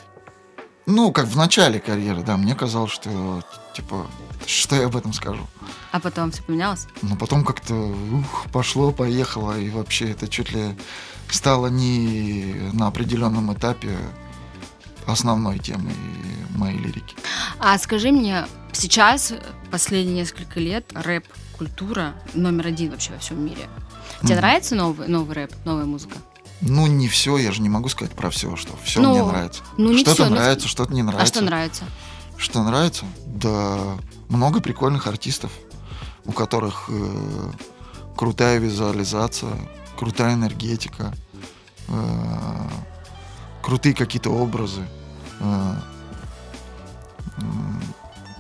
Ну, 0.87 1.13
как 1.13 1.27
в 1.27 1.37
начале 1.37 1.79
карьеры, 1.81 2.23
да, 2.23 2.37
мне 2.37 2.55
казалось, 2.55 2.91
что, 2.93 3.43
типа, 3.75 4.07
что 4.47 4.75
я 4.77 4.87
об 4.87 4.97
этом 4.97 5.13
скажу. 5.13 5.47
А 5.93 6.01
потом 6.01 6.31
все 6.33 6.43
поменялось? 6.43 6.87
Но 7.03 7.17
потом 7.17 7.45
как-то 7.45 7.75
ух, 7.75 8.47
пошло, 8.53 8.91
поехало, 8.93 9.59
и 9.59 9.71
вообще 9.71 10.11
это 10.11 10.27
чуть 10.29 10.53
ли 10.53 10.75
стало 11.31 11.69
не 11.69 12.71
на 12.73 12.89
определенном 12.89 13.53
этапе 13.55 13.97
основной 15.07 15.59
темой 15.59 15.95
моей 16.57 16.79
лирики. 16.79 17.15
А 17.59 17.79
скажи 17.79 18.11
мне, 18.11 18.47
сейчас, 18.73 19.33
последние 19.71 20.17
несколько 20.17 20.59
лет, 20.61 20.91
рэп-культура 20.95 22.15
номер 22.35 22.69
один 22.69 22.91
вообще 22.91 23.13
во 23.13 23.19
всем 23.19 23.45
мире. 23.45 23.69
Тебе 24.21 24.35
Мгм. 24.35 24.41
нравится 24.41 24.75
новый, 24.75 25.09
новый 25.09 25.35
рэп, 25.35 25.53
новая 25.65 25.85
музыка? 25.85 26.17
Ну, 26.63 26.87
не 26.87 27.09
все, 27.09 27.37
я 27.39 27.51
же 27.53 27.61
не 27.61 27.69
могу 27.69 27.89
сказать 27.89 28.15
про 28.15 28.31
все, 28.31 28.55
что 28.57 28.77
все 28.85 29.01
Ну, 29.01 29.11
мне 29.11 29.23
нравится. 29.25 29.63
ну, 29.77 29.97
что-то 29.99 30.29
нравится, 30.29 30.69
что-то 30.69 30.95
не 30.95 31.03
нравится. 31.03 31.25
А 31.25 31.27
что 31.37 31.45
нравится? 31.45 31.85
Что 32.37 32.63
нравится? 32.63 33.05
Да, 33.27 33.99
много 34.29 34.61
прикольных 34.61 35.07
артистов, 35.09 35.51
у 36.25 36.33
которых 36.33 36.85
э, 36.89 37.51
крутая 38.17 38.59
визуализация, 38.59 39.53
крутая 39.99 40.35
энергетика, 40.35 41.13
э, 41.89 42.69
крутые 43.63 43.95
какие-то 43.95 44.31
образы, 44.31 44.87
э, 45.41 45.75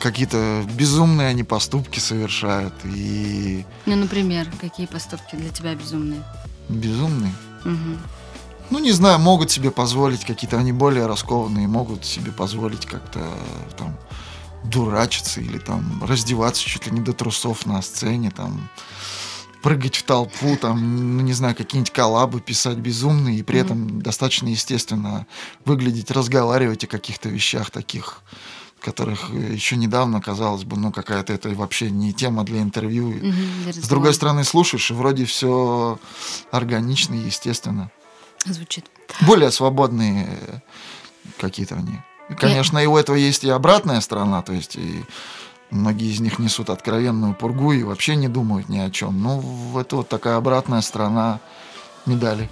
какие-то 0.01 0.65
безумные 0.75 1.29
они 1.29 1.45
поступки 1.45 1.99
совершают 1.99 2.75
и 2.85 3.65
Ну, 3.87 3.97
например, 3.97 4.49
какие 4.61 4.87
поступки 4.87 5.37
для 5.37 5.51
тебя 5.51 5.75
безумные? 5.75 6.23
безумные. 6.69 7.33
Ну, 7.65 8.79
не 8.79 8.93
знаю, 8.93 9.19
могут 9.19 9.51
себе 9.51 9.71
позволить 9.71 10.25
какие-то, 10.25 10.59
они 10.59 10.73
более 10.73 11.07
раскованные, 11.07 11.69
могут 11.69 12.07
себе 12.07 12.33
позволить 12.33 12.87
как-то 12.87 13.21
там 13.77 13.99
дурачиться 14.65 15.41
или 15.41 15.59
там 15.59 16.03
раздеваться 16.05 16.63
чуть 16.65 16.87
ли 16.87 16.93
не 16.93 17.01
до 17.01 17.13
трусов 17.13 17.67
на 17.67 17.83
сцене, 17.83 18.31
там 18.31 18.69
прыгать 19.63 19.97
в 19.97 20.03
толпу, 20.05 20.57
там, 20.57 21.17
ну, 21.17 21.23
не 21.23 21.33
знаю, 21.33 21.55
какие-нибудь 21.55 21.93
коллабы 21.93 22.41
писать 22.41 22.79
безумные 22.79 23.39
и 23.39 23.43
при 23.43 23.59
Мгм. 23.59 23.65
этом 23.65 24.03
достаточно 24.03 24.49
естественно 24.49 25.27
выглядеть, 25.65 26.11
разговаривать 26.11 26.85
о 26.85 26.89
каких-то 26.89 27.29
вещах 27.29 27.71
таких, 27.71 28.23
которых 28.83 29.31
э, 29.31 29.53
еще 29.55 29.77
недавно 29.77 30.21
казалось 30.21 30.65
бы, 30.65 30.77
ну, 30.77 30.93
какая-то 30.93 31.33
это 31.33 31.49
вообще 31.51 31.91
не 31.91 32.13
тема 32.13 32.45
для 32.45 32.61
интервью. 32.61 33.13
Для 33.65 33.73
С 33.73 33.89
другой 33.89 34.13
стороны, 34.15 34.45
слушаешь, 34.45 34.91
и 34.91 34.95
вроде 34.95 35.25
все 35.25 35.99
органично 36.51 37.15
и 37.15 37.19
естественно 37.27 37.91
Звучит. 38.45 38.85
более 39.23 39.51
свободные 39.51 40.27
э, 40.29 40.59
какие-то 41.39 41.77
они. 41.77 42.01
Конечно, 42.39 42.79
и 42.79 42.87
у 42.87 42.97
этого 42.97 43.17
есть 43.17 43.45
и 43.45 43.51
обратная 43.51 44.01
сторона, 44.01 44.43
то 44.43 44.53
есть 44.53 44.77
и 44.77 45.05
многие 45.71 46.11
из 46.11 46.21
них 46.21 46.39
несут 46.39 46.71
откровенную 46.71 47.35
пургу 47.35 47.73
и 47.73 47.83
вообще 47.83 48.17
не 48.17 48.29
думают 48.29 48.69
ни 48.69 48.79
о 48.79 48.91
чем. 48.91 49.23
Ну, 49.23 49.39
в- 49.39 49.79
это 49.79 49.97
вот 49.97 50.09
такая 50.09 50.37
обратная 50.37 50.81
сторона 50.81 51.41
медали. 52.07 52.49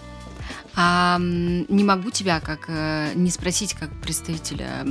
А 0.77 1.19
не 1.21 1.85
могу 1.85 2.11
тебя 2.11 2.41
как 2.41 2.67
э, 2.69 3.13
не 3.15 3.31
спросить 3.31 3.75
как 3.75 3.91
представителя 4.01 4.87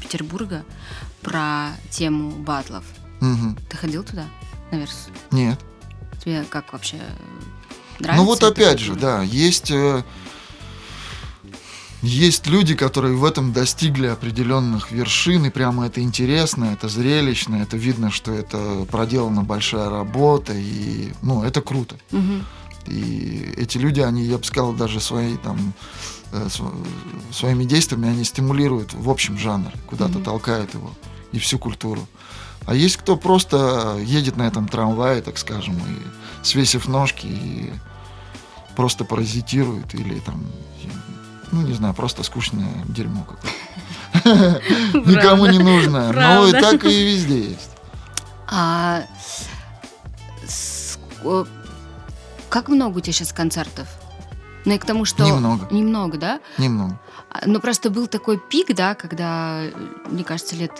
Петербурга 0.00 0.64
про 1.22 1.70
тему 1.90 2.30
батлов. 2.30 2.84
Мгм. 3.20 3.56
Ты 3.68 3.76
ходил 3.76 4.02
туда, 4.02 4.26
на 4.70 4.76
Версус? 4.76 5.08
Нет. 5.30 5.58
Тебе 6.22 6.44
как 6.44 6.72
вообще 6.72 6.96
э, 6.96 8.00
нравится? 8.00 8.22
ну 8.22 8.24
вот 8.24 8.42
опять 8.42 8.80
же, 8.80 8.94
да, 8.94 9.22
есть 9.22 9.70
э, 9.70 10.02
есть 12.04 12.46
люди, 12.46 12.74
которые 12.74 13.16
в 13.16 13.24
этом 13.24 13.54
достигли 13.54 14.08
определенных 14.08 14.92
вершин, 14.92 15.46
и 15.46 15.50
прямо 15.50 15.86
это 15.86 16.02
интересно, 16.02 16.66
это 16.66 16.88
зрелищно, 16.88 17.56
это 17.56 17.78
видно, 17.78 18.10
что 18.10 18.30
это 18.30 18.84
проделана 18.90 19.42
большая 19.42 19.88
работа, 19.88 20.52
и 20.54 21.12
ну 21.22 21.42
это 21.42 21.62
круто. 21.62 21.96
Мгм. 22.10 22.44
И 22.86 23.54
эти 23.56 23.78
люди, 23.78 24.00
они, 24.00 24.24
я 24.24 24.38
бы 24.38 24.44
сказал, 24.44 24.72
даже 24.72 25.00
свои 25.00 25.36
там 25.36 25.72
э, 26.32 26.48
св- 26.50 26.74
своими 27.32 27.64
действиями 27.64 28.08
они 28.08 28.24
стимулируют 28.24 28.92
в 28.94 29.08
общем 29.10 29.38
жанр, 29.38 29.70
куда-то 29.86 30.14
Мгм. 30.14 30.24
толкают 30.24 30.74
его 30.74 30.90
и 31.32 31.38
всю 31.38 31.58
культуру. 31.58 32.06
А 32.66 32.74
есть 32.74 32.96
кто 32.96 33.16
просто 33.16 33.98
едет 34.02 34.36
на 34.36 34.42
этом 34.46 34.68
трамвае, 34.68 35.20
так 35.22 35.38
скажем, 35.38 35.76
и 35.76 36.44
свесив 36.46 36.88
ножки 36.88 37.26
и 37.26 37.72
просто 38.76 39.04
паразитирует 39.04 39.94
или 39.94 40.18
там, 40.20 40.44
ну 41.52 41.62
не 41.62 41.74
знаю, 41.74 41.94
просто 41.94 42.22
скучное 42.22 42.84
дерьмо 42.88 43.24
какое-то. 43.24 44.60
Никому 45.10 45.46
не 45.46 45.58
нужно. 45.58 46.12
Ну 46.12 46.48
и 46.48 46.52
так 46.52 46.84
и 46.84 47.04
везде 47.04 47.50
есть. 47.50 47.70
Как 52.54 52.68
много 52.68 52.98
у 52.98 53.00
тебя 53.00 53.12
сейчас 53.12 53.32
концертов? 53.32 53.88
Ну 54.64 54.74
и 54.74 54.78
к 54.78 54.84
тому, 54.84 55.04
что... 55.04 55.24
Немного. 55.24 55.66
Немного, 55.72 56.18
да? 56.18 56.40
Немного. 56.56 57.00
А, 57.28 57.40
Ну, 57.46 57.58
просто 57.58 57.90
был 57.90 58.06
такой 58.06 58.38
пик, 58.38 58.72
да, 58.76 58.94
когда, 58.94 59.62
мне 60.08 60.22
кажется, 60.22 60.54
лет 60.54 60.70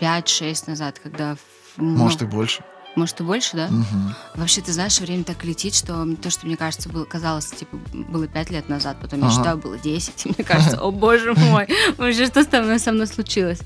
5-6 0.00 0.64
назад, 0.66 1.00
когда... 1.02 1.38
Может 1.78 2.20
и 2.20 2.26
больше. 2.26 2.62
Может 2.96 3.20
и 3.20 3.22
больше, 3.22 3.56
да? 3.56 3.68
Мгм. 3.68 4.14
Вообще, 4.34 4.60
ты 4.60 4.72
знаешь, 4.72 4.98
время 5.00 5.22
так 5.24 5.44
летит, 5.44 5.74
что 5.74 6.06
то, 6.16 6.30
что 6.30 6.46
мне 6.46 6.56
кажется, 6.56 6.88
было, 6.88 7.04
казалось, 7.04 7.46
типа, 7.46 7.76
было 7.92 8.26
5 8.26 8.50
лет 8.50 8.68
назад, 8.68 8.96
потом 9.00 9.20
я 9.20 9.26
Ага. 9.26 9.34
считаю, 9.36 9.58
было 9.58 9.78
10, 9.78 10.26
и 10.26 10.28
мне 10.36 10.44
кажется, 10.44 10.80
о 10.80 10.90
боже 10.90 11.34
мой, 11.36 11.68
вообще, 11.96 12.26
что 12.26 12.42
со 12.44 12.60
мной, 12.62 12.78
со 12.80 12.90
мной 12.92 13.06
случилось? 13.06 13.60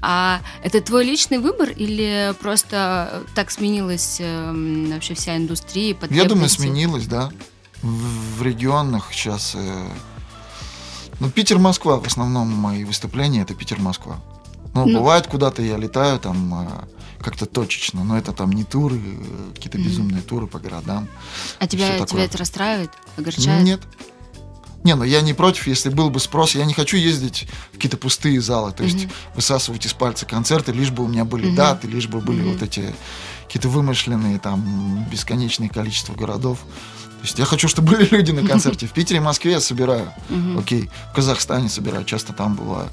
А 0.00 0.40
это 0.64 0.80
твой 0.80 1.04
личный 1.04 1.38
выбор 1.38 1.68
или 1.70 2.34
просто 2.40 3.22
так 3.34 3.50
сменилась 3.50 4.16
эм, 4.20 4.90
вообще 4.90 5.14
вся 5.14 5.36
индустрия? 5.36 5.96
Я 6.10 6.24
думаю, 6.24 6.48
сменилось, 6.48 7.06
да. 7.06 7.30
В, 7.82 8.38
в 8.38 8.42
регионах 8.42 9.12
сейчас. 9.12 9.52
э, 9.56 9.88
ну, 11.20 11.30
Питер-Москва 11.30 11.98
в 12.00 12.06
основном 12.06 12.48
мои 12.48 12.84
выступления 12.84 13.42
это 13.42 13.54
Питер-Москва. 13.54 14.16
Ну, 14.74 14.86
Ну. 14.86 14.98
бывает, 14.98 15.26
куда-то 15.26 15.62
я 15.62 15.76
летаю 15.76 16.18
там 16.18 16.54
э, 16.68 16.68
как-то 17.22 17.46
точечно, 17.46 18.04
но 18.04 18.18
это 18.18 18.32
там 18.32 18.50
не 18.52 18.64
туры, 18.64 18.96
э, 18.98 19.50
какие-то 19.54 19.78
Мгм. 19.78 19.86
безумные 19.88 20.22
туры 20.22 20.46
по 20.46 20.58
городам. 20.58 21.08
А 21.58 21.66
тебя, 21.66 21.88
тебя 21.96 22.04
такое. 22.06 22.24
это 22.24 22.38
расстраивает, 22.38 22.90
огорчает? 23.16 23.64
Нет. 23.64 23.80
Не, 24.84 24.96
ну 24.96 25.04
я 25.04 25.20
не 25.20 25.32
против, 25.32 25.68
если 25.68 25.90
был 25.90 26.10
бы 26.10 26.18
спрос. 26.18 26.56
Я 26.56 26.64
не 26.64 26.74
хочу 26.74 26.96
ездить 26.96 27.46
в 27.70 27.74
какие-то 27.76 27.96
пустые 27.96 28.40
залы, 28.40 28.72
то 28.72 28.82
есть 28.82 29.04
Мгм. 29.04 29.10
высасывать 29.36 29.86
из 29.86 29.92
пальца 29.92 30.26
концерты, 30.26 30.72
лишь 30.72 30.90
бы 30.90 31.04
у 31.04 31.08
меня 31.08 31.24
были 31.24 31.46
Мгм. 31.46 31.54
даты, 31.54 31.86
лишь 31.86 32.08
бы 32.08 32.20
были 32.20 32.40
Мгм. 32.42 32.52
вот 32.54 32.62
эти 32.62 32.92
какие-то 33.46 33.68
вымышленные 33.68 34.38
там 34.40 35.06
бесконечные 35.10 35.70
количество 35.70 36.14
городов. 36.14 36.58
То 37.20 37.26
есть 37.26 37.38
я 37.38 37.44
хочу, 37.44 37.68
чтобы 37.68 37.92
были 37.92 38.08
люди 38.10 38.32
на 38.32 38.42
концерте. 38.48 38.88
В 38.88 38.92
Питере 38.92 39.18
и 39.18 39.22
Москве 39.22 39.52
я 39.52 39.60
собираю. 39.60 40.12
Окей. 40.58 40.90
В 41.12 41.14
Казахстане 41.14 41.68
собираю, 41.68 42.04
часто 42.04 42.32
там 42.32 42.54
бываю. 42.56 42.88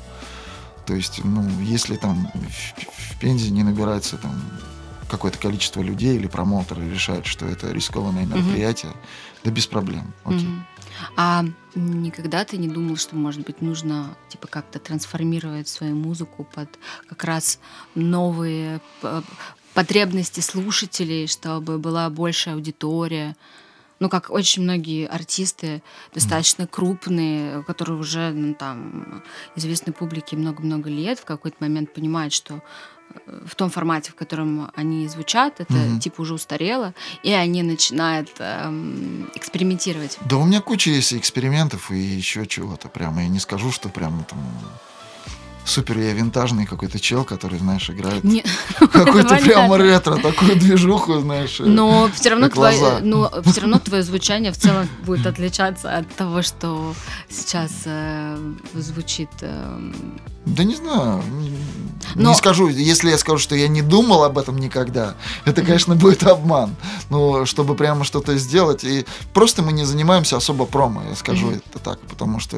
То 0.90 0.96
есть, 0.96 1.24
ну, 1.24 1.48
если 1.62 1.98
там 1.98 2.32
в, 2.34 3.14
в 3.14 3.20
Пензе 3.20 3.52
не 3.52 3.62
набирается 3.62 4.18
там 4.18 4.42
какое-то 5.08 5.38
количество 5.38 5.84
людей 5.84 6.16
или 6.16 6.26
промоутеры 6.26 6.90
решают, 6.90 7.28
что 7.28 7.46
это 7.46 7.72
рискованное 7.72 8.26
мероприятие, 8.26 8.94
да 9.44 9.52
без 9.52 9.68
проблем. 9.68 10.12
Окей. 10.24 10.40
Мгм. 10.40 10.66
А 11.16 11.46
никогда 11.76 12.44
ты 12.44 12.58
не 12.58 12.68
думал, 12.68 12.98
что, 12.98 13.16
может 13.16 13.46
быть, 13.46 13.62
нужно 13.62 14.18
типа 14.30 14.48
как-то 14.48 14.80
трансформировать 14.80 15.68
свою 15.68 15.96
музыку 15.96 16.44
под 16.56 16.70
как 17.08 17.24
раз 17.24 17.60
новые 17.94 18.82
п- 19.02 19.22
потребности 19.76 20.40
слушателей, 20.40 21.28
чтобы 21.28 21.78
была 21.78 22.10
большая 22.10 22.56
аудитория? 22.56 23.36
Ну, 24.00 24.08
как 24.10 24.30
очень 24.30 24.64
многие 24.64 25.08
артисты 25.08 25.82
достаточно 26.14 26.68
крупные, 26.68 27.64
которые 27.64 27.98
уже 27.98 28.32
ну, 28.32 28.54
там 28.54 29.24
известны 29.56 29.92
публике 29.94 30.38
много-много 30.38 30.90
лет, 30.90 31.20
в 31.20 31.26
какой-то 31.26 31.58
момент 31.60 31.94
понимают, 31.94 32.32
что 32.34 32.62
э, 33.26 33.42
в 33.46 33.56
том 33.56 33.70
формате, 33.70 34.12
в 34.12 34.16
котором 34.16 34.72
они 34.76 35.08
звучат, 35.08 35.60
это 35.60 35.74
Мгм. 35.74 36.00
типа 36.00 36.22
уже 36.22 36.34
устарело, 36.34 36.94
и 37.24 37.32
они 37.32 37.62
начинают 37.64 38.30
эм, 38.40 39.30
экспериментировать. 39.36 40.18
Да 40.30 40.38
у 40.38 40.46
меня 40.46 40.62
куча 40.62 40.92
есть 40.92 41.14
экспериментов 41.14 41.92
и 41.92 41.98
еще 42.00 42.46
чего-то. 42.48 42.88
Прямо 42.88 43.24
я 43.24 43.28
не 43.28 43.40
скажу, 43.40 43.72
что 43.72 43.90
прямо 43.90 44.24
там 44.24 44.40
супер 45.70 45.98
я 46.00 46.14
винтажный 46.14 46.66
какой-то 46.66 47.00
чел, 47.00 47.24
который, 47.24 47.60
знаешь, 47.60 47.90
играет 47.90 48.24
Не- 48.24 48.44
какой-то 48.80 49.30
понятно. 49.30 49.46
прямо 49.46 49.78
ретро, 49.78 50.16
такую 50.18 50.56
движуху, 50.58 51.20
знаешь. 51.20 51.60
э, 51.60 51.64
Но 51.66 52.10
все 52.14 52.30
равно, 52.32 52.50
твое, 52.50 53.00
но 53.02 53.32
все 53.46 53.62
равно 53.62 53.80
твое 53.80 54.04
звучание 54.04 54.52
в 54.52 54.58
целом 54.58 54.88
будет 55.06 55.26
отличаться 55.28 55.96
от 55.96 56.08
того, 56.16 56.42
что 56.42 56.94
сейчас 57.30 57.72
э, 57.86 58.38
звучит. 58.74 59.30
эм, 59.42 60.20
Да 60.46 60.64
не 60.64 60.76
знаю. 60.76 61.24
Но- 62.16 62.32
Не 62.32 62.36
скажу, 62.36 62.68
если 62.70 63.12
я 63.12 63.18
скажу, 63.20 63.38
что 63.38 63.56
я 63.56 63.68
не 63.68 63.82
думал 63.84 64.24
об 64.24 64.38
этом 64.40 64.58
никогда, 64.58 65.16
это, 65.46 65.62
конечно, 65.62 65.96
будет 65.96 66.24
обман. 66.24 66.76
Но 67.10 67.46
чтобы 67.46 67.76
прямо 67.76 68.04
что-то 68.04 68.36
сделать, 68.38 68.84
и 68.84 69.06
просто 69.34 69.62
мы 69.62 69.74
не 69.74 69.86
занимаемся 69.86 70.38
особо 70.38 70.66
промо, 70.66 71.04
я 71.10 71.16
скажу 71.16 71.52
это 71.52 71.78
так, 71.80 72.00
потому 72.02 72.40
что 72.40 72.58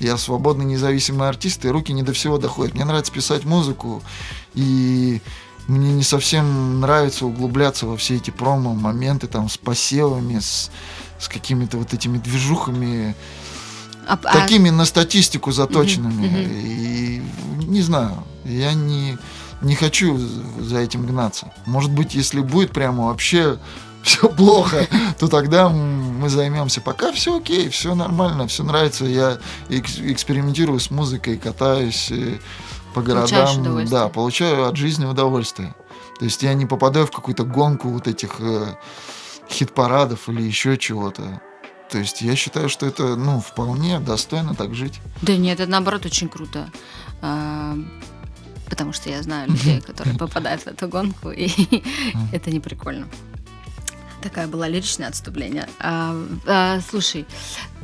я 0.00 0.16
свободный 0.16 0.64
независимый 0.64 1.28
артист, 1.28 1.64
и 1.64 1.68
руки 1.68 1.92
не 1.92 2.02
до 2.02 2.12
всего 2.12 2.36
доходят. 2.38 2.74
Мне 2.74 2.84
нравится 2.84 3.12
писать 3.12 3.44
музыку, 3.44 4.02
и 4.54 5.20
мне 5.68 5.92
не 5.92 6.02
совсем 6.02 6.80
нравится 6.80 7.26
углубляться 7.26 7.86
во 7.86 7.96
все 7.96 8.16
эти 8.16 8.30
промо-моменты 8.30 9.28
там 9.28 9.48
с 9.48 9.56
посевами, 9.56 10.40
с, 10.40 10.70
с 11.20 11.28
какими-то 11.28 11.76
вот 11.76 11.94
этими 11.94 12.18
движухами, 12.18 13.14
А- 14.10 14.18
а- 14.24 14.40
такими 14.40 14.70
на 14.70 14.84
статистику 14.84 15.52
заточенными. 15.52 16.26
мгм. 16.26 16.36
И 16.52 17.22
не 17.66 17.82
знаю, 17.82 18.24
я 18.44 18.72
не, 18.74 19.16
не 19.62 19.74
хочу 19.74 20.18
за 20.18 20.78
этим 20.78 21.06
гнаться. 21.06 21.52
Может 21.66 21.92
быть, 21.92 22.14
если 22.14 22.40
будет 22.40 22.72
прямо 22.72 23.06
вообще 23.06 23.58
все 24.02 24.28
плохо, 24.28 24.86
то 25.18 25.28
тогда 25.28 25.68
мы 25.68 26.28
займемся. 26.28 26.80
Пока 26.80 27.12
все 27.12 27.36
окей, 27.38 27.68
все 27.68 27.94
нормально, 27.94 28.46
все 28.48 28.64
нравится. 28.64 29.04
Я 29.04 29.38
экс- 29.68 29.98
экспериментирую 30.00 30.80
с 30.80 30.90
музыкой, 30.90 31.36
катаюсь 31.36 32.10
э, 32.10 32.38
по 32.94 33.02
городам. 33.02 33.28
Да, 33.90 34.08
получаю 34.08 34.66
от 34.66 34.76
жизни 34.76 35.04
удовольствие. 35.04 35.74
То 36.18 36.24
есть 36.24 36.42
я 36.42 36.54
не 36.54 36.66
попадаю 36.66 37.06
в 37.06 37.10
какую-то 37.10 37.44
гонку 37.44 37.88
вот 37.90 38.08
этих 38.08 38.36
э, 38.40 38.74
хит-парадов 39.50 40.28
или 40.28 40.42
еще 40.42 40.76
чего-то. 40.76 41.40
То 41.90 41.98
есть 41.98 42.22
я 42.22 42.36
считаю, 42.36 42.68
что 42.68 42.86
это, 42.86 43.16
ну, 43.16 43.40
вполне 43.40 43.98
достойно 44.00 44.54
так 44.54 44.74
жить. 44.74 45.00
Да 45.22 45.36
нет, 45.36 45.60
это 45.60 45.70
наоборот 45.70 46.06
очень 46.06 46.28
круто. 46.28 46.70
А, 47.20 47.76
Потому 48.70 48.92
что 48.92 49.10
я 49.10 49.20
знаю 49.22 49.50
людей, 49.50 49.80
которые 49.86 50.16
попадают 50.16 50.62
в 50.62 50.66
эту 50.68 50.88
гонку, 50.88 51.30
и 51.30 51.50
это 52.32 52.50
не 52.50 52.60
прикольно. 52.60 53.08
Такая 54.22 54.46
была 54.48 54.68
лиричное 54.68 55.08
отступление. 55.08 55.68
А, 55.78 56.14
а, 56.46 56.80
слушай, 56.88 57.26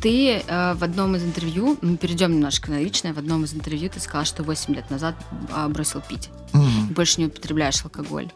ты 0.02 0.42
а, 0.48 0.74
в 0.74 0.84
одном 0.84 1.16
из 1.16 1.24
интервью, 1.24 1.78
мы 1.80 1.96
перейдем 1.96 2.32
немножко 2.32 2.70
на 2.70 2.80
личное, 2.80 3.14
в 3.14 3.18
одном 3.18 3.44
из 3.44 3.54
интервью 3.54 3.88
ты 3.88 4.00
сказал, 4.00 4.24
что 4.26 4.42
8 4.42 4.74
лет 4.74 4.90
назад 4.90 5.14
а, 5.50 5.68
бросил 5.68 6.00
пить. 6.00 6.28
Мгм. 6.52 6.86
больше 6.94 7.20
не 7.20 7.26
употребляешь 7.26 7.82
алкоголь. 7.84 8.30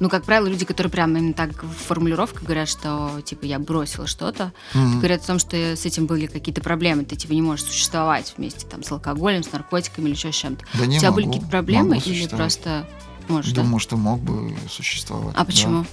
Ну, 0.00 0.08
как 0.08 0.24
правило, 0.24 0.46
люди, 0.46 0.64
которые 0.64 0.90
прямо 0.90 1.18
именно 1.18 1.34
так 1.34 1.62
в 1.62 1.68
формулировках 1.88 2.44
говорят, 2.44 2.68
что, 2.68 3.20
типа, 3.24 3.44
я 3.44 3.58
бросила 3.58 4.06
что-то, 4.06 4.52
Мгм. 4.72 4.98
говорят 5.00 5.22
о 5.24 5.26
том, 5.26 5.38
что 5.38 5.56
с 5.56 5.84
этим 5.84 6.06
были 6.06 6.26
какие-то 6.26 6.62
проблемы, 6.62 7.04
ты, 7.04 7.16
типа, 7.16 7.32
не 7.32 7.42
можешь 7.42 7.66
существовать 7.66 8.32
вместе 8.36 8.66
там 8.66 8.82
с 8.82 8.90
алкоголем, 8.92 9.42
с 9.42 9.52
наркотиками 9.52 10.06
или 10.06 10.14
еще 10.14 10.32
с 10.32 10.36
чем-то. 10.36 10.64
Да 10.74 10.86
не 10.86 10.96
У 10.96 11.00
тебя 11.00 11.10
могу, 11.10 11.16
были 11.16 11.26
какие-то 11.26 11.48
проблемы 11.48 11.96
могу 11.96 12.08
или 12.08 12.26
просто 12.28 12.86
можешь, 13.28 13.52
да? 13.52 13.62
Думаю, 13.62 13.80
что 13.80 13.96
мог 13.96 14.20
бы 14.20 14.56
существовать. 14.70 15.34
А 15.36 15.44
почему? 15.44 15.82
да. 15.82 15.88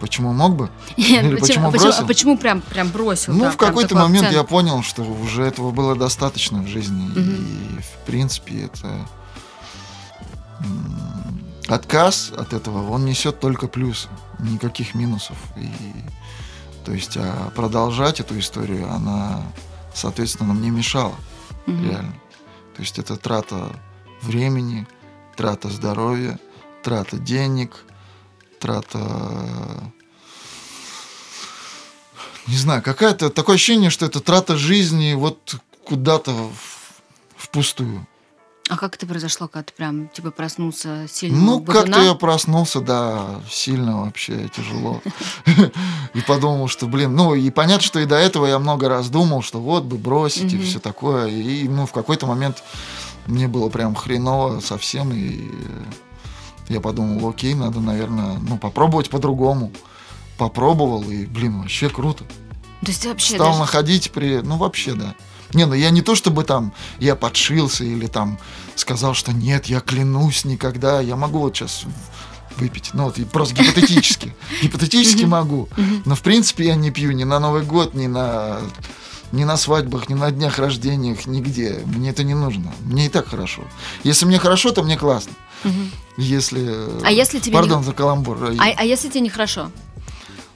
Почему 0.00 0.32
мог 0.32 0.56
бы? 0.56 0.70
Или 0.96 1.36
почему 1.36 1.68
а 1.68 1.70
почему, 1.70 1.88
а 1.88 1.92
бросил? 1.92 2.06
почему 2.06 2.38
прям, 2.38 2.60
прям 2.60 2.88
бросил? 2.88 3.32
Ну, 3.32 3.44
да, 3.44 3.50
в 3.50 3.56
какой-то 3.56 3.94
момент 3.94 4.24
я 4.24 4.40
акцент? 4.40 4.48
понял, 4.48 4.82
что 4.82 5.02
уже 5.02 5.44
этого 5.44 5.70
было 5.70 5.96
достаточно 5.96 6.62
в 6.62 6.66
жизни. 6.66 7.06
Мгм. 7.06 7.78
И, 7.78 7.82
в 7.82 8.06
принципе, 8.06 8.64
это 8.64 9.06
отказ 11.68 12.32
от 12.36 12.52
этого, 12.52 12.90
он 12.90 13.04
несет 13.04 13.40
только 13.40 13.68
плюсы, 13.68 14.08
никаких 14.38 14.94
минусов. 14.94 15.36
И, 15.56 15.70
то 16.84 16.92
есть, 16.92 17.16
а 17.16 17.50
продолжать 17.54 18.20
эту 18.20 18.38
историю, 18.38 18.90
она, 18.92 19.42
соответственно, 19.94 20.54
мне 20.54 20.70
мешала. 20.70 21.14
Мгм. 21.66 21.88
реально. 21.88 22.14
То 22.76 22.82
есть 22.82 22.98
это 22.98 23.16
трата 23.16 23.74
времени, 24.22 24.86
трата 25.36 25.68
здоровья, 25.70 26.38
трата 26.82 27.16
денег, 27.18 27.84
трата... 28.58 29.92
Не 32.46 32.56
знаю, 32.56 32.80
какая-то 32.82 33.30
такое 33.30 33.56
ощущение, 33.56 33.90
что 33.90 34.06
это 34.06 34.20
трата 34.20 34.56
жизни 34.56 35.14
вот 35.14 35.56
куда-то 35.84 36.32
в- 36.32 37.02
впустую. 37.36 38.06
А 38.68 38.76
как 38.76 38.96
это 38.96 39.06
произошло, 39.06 39.46
когда 39.46 39.64
ты 39.64 39.72
прям, 39.72 40.08
типа, 40.08 40.32
проснулся 40.32 41.06
сильно? 41.08 41.38
Ну, 41.38 41.62
как-то 41.62 42.02
я 42.02 42.14
проснулся, 42.14 42.80
да, 42.80 43.40
сильно 43.48 44.02
вообще 44.02 44.48
тяжело. 44.48 45.00
И 46.14 46.20
подумал, 46.22 46.66
что, 46.66 46.86
блин, 46.86 47.14
ну, 47.14 47.34
и 47.34 47.50
понятно, 47.50 47.82
что 47.82 48.00
и 48.00 48.06
до 48.06 48.16
этого 48.16 48.46
я 48.46 48.58
много 48.58 48.88
раз 48.88 49.08
думал, 49.08 49.42
что 49.42 49.60
вот 49.60 49.84
бы 49.84 49.96
бросить 49.98 50.52
и 50.52 50.58
все 50.58 50.80
такое. 50.80 51.28
И, 51.28 51.68
ну, 51.68 51.86
в 51.86 51.92
какой-то 51.92 52.26
момент 52.26 52.64
мне 53.26 53.46
было 53.46 53.68
прям 53.68 53.94
хреново 53.94 54.58
совсем, 54.60 55.12
и 55.12 55.48
я 56.68 56.80
подумал, 56.80 57.28
окей, 57.28 57.54
надо, 57.54 57.80
наверное, 57.80 58.38
ну, 58.40 58.58
попробовать 58.58 59.10
по-другому. 59.10 59.72
Попробовал, 60.38 61.02
и, 61.08 61.24
блин, 61.26 61.60
вообще 61.60 61.88
круто. 61.88 62.24
То 62.82 62.88
есть 62.88 63.06
вообще 63.06 63.34
Стал 63.34 63.48
даже- 63.48 63.60
находить 63.60 64.10
при... 64.10 64.40
Ну, 64.42 64.56
вообще, 64.56 64.94
да. 64.94 65.14
Не, 65.54 65.64
ну 65.64 65.74
я 65.74 65.90
не 65.90 66.02
то 66.02 66.14
чтобы 66.14 66.44
там 66.44 66.72
я 66.98 67.14
подшился 67.14 67.84
или 67.84 68.06
там 68.06 68.38
сказал, 68.74 69.14
что 69.14 69.32
нет, 69.32 69.66
я 69.66 69.80
клянусь 69.80 70.44
никогда. 70.44 71.00
Я 71.00 71.16
могу 71.16 71.38
вот 71.38 71.56
сейчас 71.56 71.84
выпить. 72.56 72.90
Ну, 72.92 73.04
вот 73.04 73.18
и 73.18 73.24
просто 73.24 73.54
гипотетически. 73.62 74.34
Гипотетически 74.62 75.24
могу. 75.24 75.68
Но 76.04 76.14
в 76.14 76.22
принципе 76.22 76.66
я 76.66 76.74
не 76.74 76.90
пью 76.90 77.12
ни 77.12 77.24
на 77.24 77.38
Новый 77.38 77.62
год, 77.62 77.94
ни 77.94 78.06
на 78.06 78.58
ни 79.32 79.44
на 79.44 79.56
свадьбах, 79.56 80.08
ни 80.08 80.14
на 80.14 80.30
днях 80.30 80.58
рождениях, 80.58 81.26
нигде. 81.26 81.82
Мне 81.84 82.10
это 82.10 82.22
не 82.22 82.34
нужно. 82.34 82.72
Мне 82.80 83.06
и 83.06 83.08
так 83.08 83.28
хорошо. 83.28 83.62
Если 84.04 84.24
мне 84.24 84.38
хорошо, 84.38 84.72
то 84.72 84.82
мне 84.82 84.96
классно. 84.96 85.32
Мгм. 85.64 85.90
Если... 86.16 87.04
А 87.04 87.10
если 87.10 87.38
тебе 87.40 87.54
Пардон 87.54 87.80
не- 87.80 87.84
за 87.84 87.92
каламбур. 87.92 88.52
А, 88.58 88.64
а 88.76 88.84
если 88.84 89.08
тебе 89.08 89.20
нехорошо? 89.20 89.70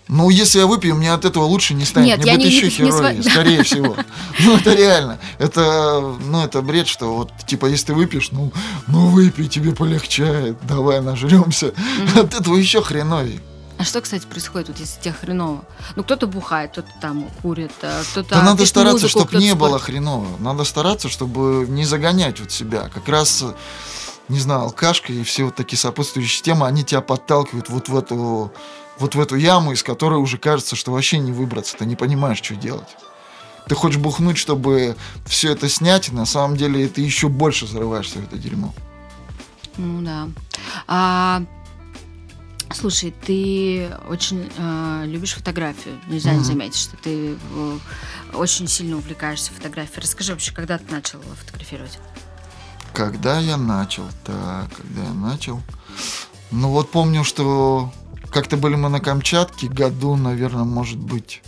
Ну, 0.09 0.29
если 0.29 0.59
я 0.59 0.67
выпью, 0.67 0.97
мне 0.97 1.13
от 1.13 1.25
этого 1.25 1.45
лучше 1.45 1.73
не 1.75 1.85
станет. 1.85 2.09
Нет, 2.09 2.19
мне 2.19 2.33
я 2.33 2.37
будет 2.37 2.49
не- 2.49 2.57
еще 2.57 2.67
не- 2.83 2.85
не 2.87 2.91
херовее, 2.91 3.21
сва- 3.21 3.31
скорее 3.31 3.63
всего. 3.63 3.97
Ну, 4.41 4.57
это 4.57 4.75
реально. 4.75 5.19
Это, 5.39 6.01
ну, 6.25 6.43
это 6.45 6.63
бред, 6.63 6.89
что 6.89 7.15
вот, 7.15 7.33
типа, 7.47 7.67
если 7.67 7.87
ты 7.87 7.95
выпьешь, 7.95 8.31
ну, 8.33 8.53
ну, 8.89 9.07
выпей, 9.09 9.47
тебе 9.47 9.73
полегчает, 9.73 10.57
давай 10.67 11.01
нажремся. 11.01 11.73
От 12.17 12.35
этого 12.35 12.57
еще 12.57 12.83
хреновее. 12.83 13.41
А 13.79 13.85
что, 13.85 14.01
кстати, 14.01 14.27
происходит, 14.27 14.69
вот 14.69 14.79
если 14.79 15.01
тебе 15.01 15.15
хреново? 15.19 15.65
Ну, 15.97 16.03
кто-то 16.03 16.27
бухает, 16.27 16.73
кто-то 16.73 16.89
там 17.01 17.25
курит, 17.41 17.71
э, 17.81 18.03
кто-то 18.11 18.31
Да 18.35 18.43
надо 18.43 18.67
стараться, 18.67 19.09
чтобы 19.09 19.37
не 19.39 19.51
спорт. 19.53 19.61
было 19.71 19.79
хреново. 19.79 20.27
Надо 20.39 20.65
стараться, 20.65 21.09
чтобы 21.09 21.67
не 21.69 21.85
загонять 21.87 22.41
вот 22.41 22.51
себя. 22.51 22.91
Как 22.93 23.09
раз, 23.09 23.43
не 24.31 24.39
знаю, 24.41 24.63
алкашка 24.63 25.13
и 25.13 25.23
все 25.23 25.45
вот 25.45 25.57
такие 25.57 25.79
сопутствующие 25.79 26.43
темы, 26.43 26.67
они 26.67 26.85
тебя 26.85 27.01
подталкивают 27.01 27.69
вот 27.69 27.89
в 27.89 27.97
эту 27.97 28.53
вот 28.99 29.15
в 29.15 29.21
эту 29.21 29.37
яму, 29.37 29.73
из 29.73 29.83
которой 29.83 30.21
уже 30.21 30.37
кажется, 30.39 30.77
что 30.77 30.93
вообще 30.93 31.19
не 31.19 31.33
выбраться, 31.33 31.77
ты 31.77 31.87
не 31.87 31.97
понимаешь, 31.97 32.39
что 32.43 32.55
делать. 32.55 32.89
Ты 33.67 33.75
хочешь 33.75 33.99
бухнуть, 33.99 34.37
чтобы 34.37 34.97
все 35.27 35.53
это 35.53 35.69
снять, 35.69 36.09
и 36.09 36.13
на 36.13 36.27
самом 36.27 36.57
деле 36.57 36.87
ты 36.89 37.01
еще 37.01 37.29
больше 37.29 37.67
зарываешься 37.67 38.19
в 38.19 38.25
это 38.25 38.37
дерьмо. 38.37 38.75
Ну 39.77 40.03
да. 40.03 40.29
А, 40.87 41.43
слушай, 42.75 43.15
ты 43.25 43.91
очень 44.09 44.51
э, 44.59 45.05
любишь 45.07 45.35
фотографию. 45.35 45.95
Нельзя 46.09 46.33
не 46.33 46.39
Мгм. 46.39 46.45
заметить, 46.45 46.77
что 46.81 46.97
ты 46.97 47.37
э, 47.55 47.79
очень 48.35 48.67
сильно 48.69 48.97
увлекаешься 48.97 49.53
фотографией. 49.53 50.01
Расскажи 50.03 50.33
вообще, 50.33 50.53
когда 50.53 50.77
ты 50.77 50.93
начал 50.93 51.21
фотографировать? 51.21 51.99
Когда 52.93 53.39
я 53.39 53.57
начал? 53.57 54.05
Так, 54.25 54.73
когда 54.77 55.03
я 55.03 55.13
начал? 55.13 55.61
Ну 56.51 56.71
вот 56.71 56.91
помню, 56.91 57.25
что 57.25 57.93
как-то 58.33 58.57
были 58.57 58.75
мы 58.75 58.89
на 58.89 59.01
Камчатке, 59.01 59.69
году, 59.69 60.17
наверное, 60.17 60.65
может 60.65 60.99
быть, 60.99 61.43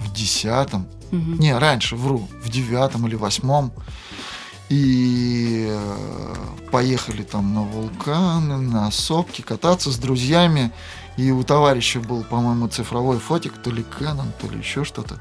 в 0.00 0.12
десятом. 0.12 0.86
Мгм. 1.10 1.38
Не, 1.38 1.56
раньше, 1.56 1.96
вру, 1.96 2.28
в 2.42 2.50
девятом 2.50 3.06
или 3.06 3.14
восьмом. 3.14 3.72
И 4.68 5.66
э, 5.70 6.34
поехали 6.70 7.22
там 7.22 7.54
на 7.54 7.62
вулканы, 7.62 8.58
на 8.58 8.90
сопки, 8.90 9.40
кататься 9.40 9.90
с 9.90 9.96
друзьями. 9.96 10.72
И 11.16 11.30
у 11.30 11.42
товарища 11.42 12.00
был, 12.00 12.22
по-моему, 12.22 12.68
цифровой 12.68 13.18
фотик, 13.18 13.54
то 13.62 13.70
ли 13.70 13.84
Canon, 13.98 14.28
то 14.40 14.48
ли 14.48 14.58
еще 14.58 14.84
что-то. 14.84 15.20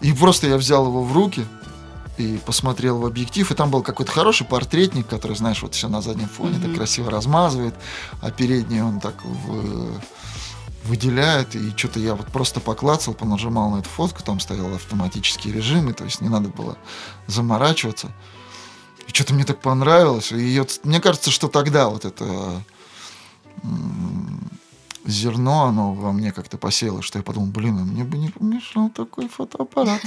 И 0.00 0.12
просто 0.12 0.48
я 0.48 0.56
взял 0.56 0.86
его 0.86 1.04
в 1.04 1.12
руки 1.12 1.46
и 2.16 2.38
посмотрел 2.46 2.98
в 2.98 3.06
объектив, 3.06 3.50
и 3.50 3.54
там 3.54 3.70
был 3.70 3.82
какой-то 3.82 4.12
хороший 4.12 4.46
портретник, 4.46 5.06
который, 5.06 5.36
знаешь, 5.36 5.62
вот 5.62 5.74
все 5.74 5.88
на 5.88 6.00
заднем 6.00 6.28
фоне 6.28 6.54
так 6.58 6.68
Мгм. 6.68 6.76
красиво 6.76 7.10
размазывает, 7.10 7.74
а 8.20 8.30
передний 8.30 8.82
он 8.82 9.00
так 9.00 9.14
в- 9.24 10.00
выделяет, 10.84 11.56
и 11.56 11.70
что-то 11.76 11.98
я 11.98 12.14
вот 12.14 12.26
просто 12.26 12.60
поклацал, 12.60 13.14
понажимал 13.14 13.70
на 13.70 13.78
эту 13.80 13.88
фотку, 13.88 14.22
там 14.22 14.38
стоял 14.38 14.72
автоматический 14.74 15.50
режим, 15.50 15.88
и 15.90 15.92
то 15.92 16.04
есть 16.04 16.20
не 16.20 16.28
надо 16.28 16.50
было 16.50 16.76
заморачиваться. 17.26 18.12
И 19.08 19.10
что-то 19.12 19.34
мне 19.34 19.44
так 19.44 19.60
понравилось, 19.60 20.30
и 20.30 20.58
вот 20.58 20.80
мне 20.84 21.00
кажется, 21.00 21.30
что 21.30 21.48
тогда 21.48 21.88
вот 21.88 22.04
это 22.04 22.62
зерно, 25.06 25.64
оно 25.64 25.92
во 25.92 26.12
мне 26.12 26.32
как-то 26.32 26.56
посело, 26.56 27.02
что 27.02 27.18
я 27.18 27.22
подумал, 27.22 27.48
блин, 27.48 27.78
а 27.78 27.84
мне 27.84 28.04
бы 28.04 28.16
не 28.16 28.30
помешал 28.30 28.88
такой 28.90 29.28
фотоаппарат. 29.28 30.00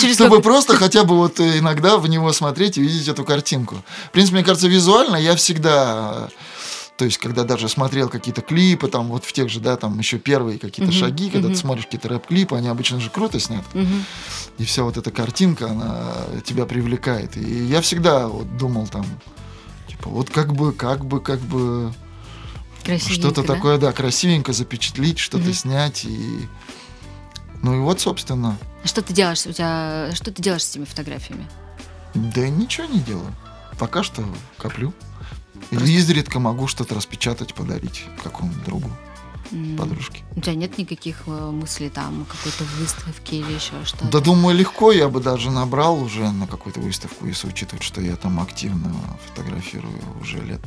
Чтобы 0.12 0.40
просто 0.40 0.76
хотя 0.76 1.04
бы 1.04 1.16
вот 1.16 1.40
иногда 1.40 1.96
в 1.98 2.08
него 2.08 2.32
смотреть 2.32 2.78
и 2.78 2.82
видеть 2.82 3.08
эту 3.08 3.24
картинку. 3.24 3.76
В 4.08 4.10
принципе, 4.10 4.36
мне 4.36 4.44
кажется, 4.44 4.68
визуально 4.68 5.16
я 5.16 5.34
всегда 5.36 6.28
то 6.98 7.06
есть, 7.06 7.18
когда 7.18 7.42
даже 7.42 7.68
смотрел 7.68 8.08
какие-то 8.08 8.42
клипы, 8.42 8.86
там 8.86 9.08
вот 9.08 9.24
в 9.24 9.32
тех 9.32 9.48
же, 9.48 9.58
да, 9.60 9.76
там 9.76 9.98
еще 9.98 10.18
первые 10.18 10.58
какие-то 10.58 10.92
uh-huh, 10.92 10.98
шаги, 10.98 11.30
когда 11.30 11.48
uh-huh. 11.48 11.52
ты 11.52 11.58
смотришь 11.58 11.86
какие-то 11.86 12.08
рэп-клипы, 12.08 12.54
они 12.54 12.68
обычно 12.68 13.00
же 13.00 13.10
круто 13.10 13.40
сняты. 13.40 13.64
Uh-huh. 13.72 14.02
И 14.58 14.64
вся 14.64 14.84
вот 14.84 14.96
эта 14.96 15.10
картинка, 15.10 15.70
она 15.70 16.12
тебя 16.44 16.64
привлекает. 16.64 17.36
И 17.36 17.64
я 17.64 17.80
всегда 17.80 18.28
вот 18.28 18.56
думал 18.56 18.86
там, 18.86 19.04
типа, 19.88 20.10
вот 20.10 20.30
как 20.30 20.54
бы, 20.54 20.72
как 20.72 21.04
бы, 21.04 21.20
как 21.20 21.40
бы 21.40 21.92
что-то 22.82 23.42
да? 23.42 23.54
такое, 23.54 23.78
да, 23.78 23.92
красивенько 23.92 24.52
запечатлить, 24.52 25.18
что-то 25.18 25.50
uh-huh. 25.50 25.54
снять 25.54 26.04
и 26.04 26.48
ну 27.62 27.76
и 27.76 27.78
вот, 27.78 28.00
собственно. 28.00 28.58
А 28.82 28.86
что 28.86 29.02
ты 29.02 29.14
делаешь? 29.14 29.46
У 29.46 29.52
тебя 29.52 30.10
что 30.14 30.32
ты 30.32 30.42
делаешь 30.42 30.64
с 30.64 30.70
этими 30.70 30.84
фотографиями? 30.84 31.48
Да 32.14 32.48
ничего 32.48 32.86
не 32.86 32.98
делаю. 33.00 33.32
Пока 33.78 34.02
что 34.02 34.24
коплю. 34.58 34.92
Просто... 35.70 35.88
Изредка 35.88 36.40
могу 36.40 36.66
что-то 36.66 36.94
распечатать, 36.96 37.54
подарить 37.54 38.04
какому-нибудь 38.22 38.64
другу, 38.64 38.90
подружке. 39.78 40.22
У 40.36 40.40
тебя 40.40 40.54
нет 40.54 40.76
никаких 40.76 41.22
э, 41.26 41.50
мыслей 41.50 41.88
там, 41.88 42.26
какой-то 42.26 42.64
выставки 42.78 43.36
или 43.36 43.52
еще 43.52 43.72
что-то? 43.84 44.06
Да 44.08 44.18
думаю, 44.20 44.56
легко 44.56 44.92
я 44.92 45.08
бы 45.08 45.20
даже 45.20 45.50
набрал 45.50 46.02
уже 46.02 46.30
на 46.30 46.46
какую-то 46.46 46.80
выставку, 46.80 47.26
если 47.26 47.46
учитывать, 47.46 47.84
что 47.84 48.00
я 48.00 48.16
там 48.16 48.40
активно 48.40 48.92
фотографирую 49.28 49.98
уже 50.20 50.40
лет, 50.40 50.60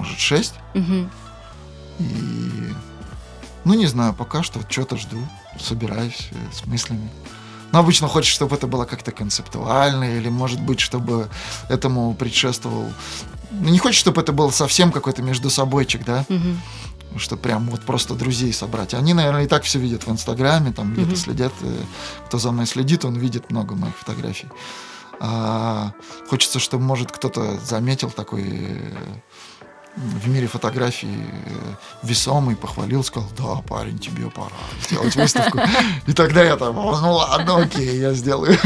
может, 0.00 0.18
шесть. 0.18 0.54
Mm-hmm. 0.72 1.08
И, 1.98 2.74
ну, 3.64 3.74
не 3.74 3.86
знаю, 3.86 4.14
пока 4.14 4.42
что 4.42 4.60
что-то 4.66 4.96
жду, 4.96 5.18
собираюсь 5.58 6.28
э, 6.30 6.36
с 6.54 6.66
мыслями. 6.66 7.10
Но 7.72 7.80
обычно 7.80 8.08
хочешь, 8.08 8.32
чтобы 8.32 8.56
это 8.56 8.66
было 8.66 8.86
как-то 8.86 9.12
концептуально, 9.12 10.16
или, 10.16 10.30
может 10.30 10.60
быть, 10.60 10.80
чтобы 10.80 11.28
этому 11.68 12.14
предшествовал... 12.14 12.90
Ну, 13.50 13.68
не 13.68 13.78
хочешь, 13.78 14.00
чтобы 14.00 14.22
это 14.22 14.32
был 14.32 14.50
совсем 14.50 14.90
какой-то 14.90 15.22
между 15.22 15.50
собойчик, 15.50 16.02
да? 16.04 16.24
Угу. 16.30 17.18
Что 17.18 17.36
прям 17.36 17.68
вот 17.68 17.82
просто 17.82 18.14
друзей 18.14 18.54
собрать. 18.54 18.94
Они, 18.94 19.12
наверное, 19.12 19.44
и 19.44 19.48
так 19.48 19.64
все 19.64 19.78
видят 19.78 20.06
в 20.06 20.10
Инстаграме, 20.10 20.72
там 20.72 20.94
где-то 20.94 21.10
угу. 21.10 21.16
следят. 21.16 21.52
Э, 21.60 21.82
кто 22.26 22.38
за 22.38 22.52
мной 22.52 22.66
следит, 22.66 23.04
он 23.04 23.16
видит 23.16 23.50
много 23.50 23.74
моих 23.74 23.98
фотографий. 23.98 24.48
А, 25.22 25.92
хочется, 26.30 26.58
чтобы, 26.58 26.84
может, 26.84 27.12
кто-то 27.12 27.60
заметил 27.60 28.10
такой 28.10 28.44
э, 28.46 28.94
в 29.96 30.28
мире 30.28 30.46
фотографий 30.46 31.08
э, 31.10 31.74
весомый, 32.02 32.56
похвалил, 32.56 33.02
сказал, 33.02 33.28
да, 33.36 33.62
парень, 33.62 33.98
тебе 33.98 34.30
пора 34.30 34.56
сделать 34.86 35.14
выставку. 35.16 35.58
И 36.06 36.12
тогда 36.12 36.42
я 36.42 36.56
там, 36.56 36.74
ну 36.74 37.12
ладно, 37.12 37.58
окей, 37.62 37.98
я 37.98 38.12
сделаю. 38.14 38.56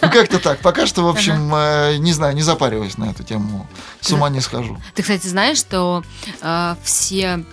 Ну 0.00 0.10
как-то 0.10 0.38
так. 0.38 0.60
Пока 0.60 0.86
что, 0.86 1.02
в 1.02 1.08
общем, 1.08 1.52
э, 1.54 1.96
не 1.98 2.12
знаю, 2.12 2.34
не 2.34 2.42
запариваюсь 2.42 2.98
на 2.98 3.10
эту 3.10 3.24
тему. 3.24 3.66
С 4.00 4.12
ума 4.12 4.28
не 4.28 4.40
схожу. 4.40 4.78
Ты, 4.94 5.02
кстати, 5.02 5.26
знаешь, 5.26 5.58
что 5.58 6.02
э, 6.40 6.76
все 6.82 7.44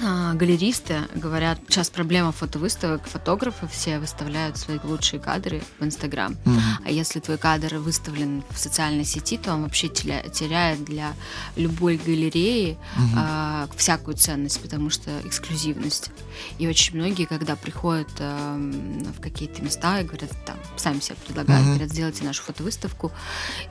галеристы 0.00 1.02
говорят, 1.14 1.58
сейчас 1.68 1.90
проблема 1.90 2.32
фотовыставок, 2.32 3.06
фотографы 3.06 3.66
все 3.68 3.98
выставляют 3.98 4.56
свои 4.56 4.78
лучшие 4.82 5.20
кадры 5.20 5.62
в 5.78 5.84
Инстаграм. 5.84 6.32
Mm-hmm. 6.32 6.60
А 6.86 6.90
если 6.90 7.20
твой 7.20 7.38
кадр 7.38 7.76
выставлен 7.76 8.42
в 8.50 8.58
социальной 8.58 9.04
сети, 9.04 9.36
то 9.36 9.52
он 9.52 9.62
вообще 9.62 9.88
теряет 9.88 10.84
для 10.84 11.12
любой 11.56 11.96
галереи 11.98 12.78
mm-hmm. 12.96 13.14
а, 13.16 13.68
всякую 13.76 14.16
ценность, 14.16 14.60
потому 14.60 14.90
что 14.90 15.10
эксклюзивность. 15.24 16.10
И 16.58 16.66
очень 16.66 16.96
многие, 16.96 17.26
когда 17.26 17.54
приходят 17.56 18.08
а, 18.18 18.56
в 18.56 19.20
какие-то 19.20 19.62
места 19.62 20.00
и 20.00 20.04
говорят, 20.04 20.30
там, 20.46 20.56
сами 20.76 21.00
себе 21.00 21.16
предлагают, 21.26 21.62
mm-hmm. 21.62 21.70
говорят, 21.70 21.90
сделайте 21.90 22.24
нашу 22.24 22.42
фотовыставку, 22.42 23.12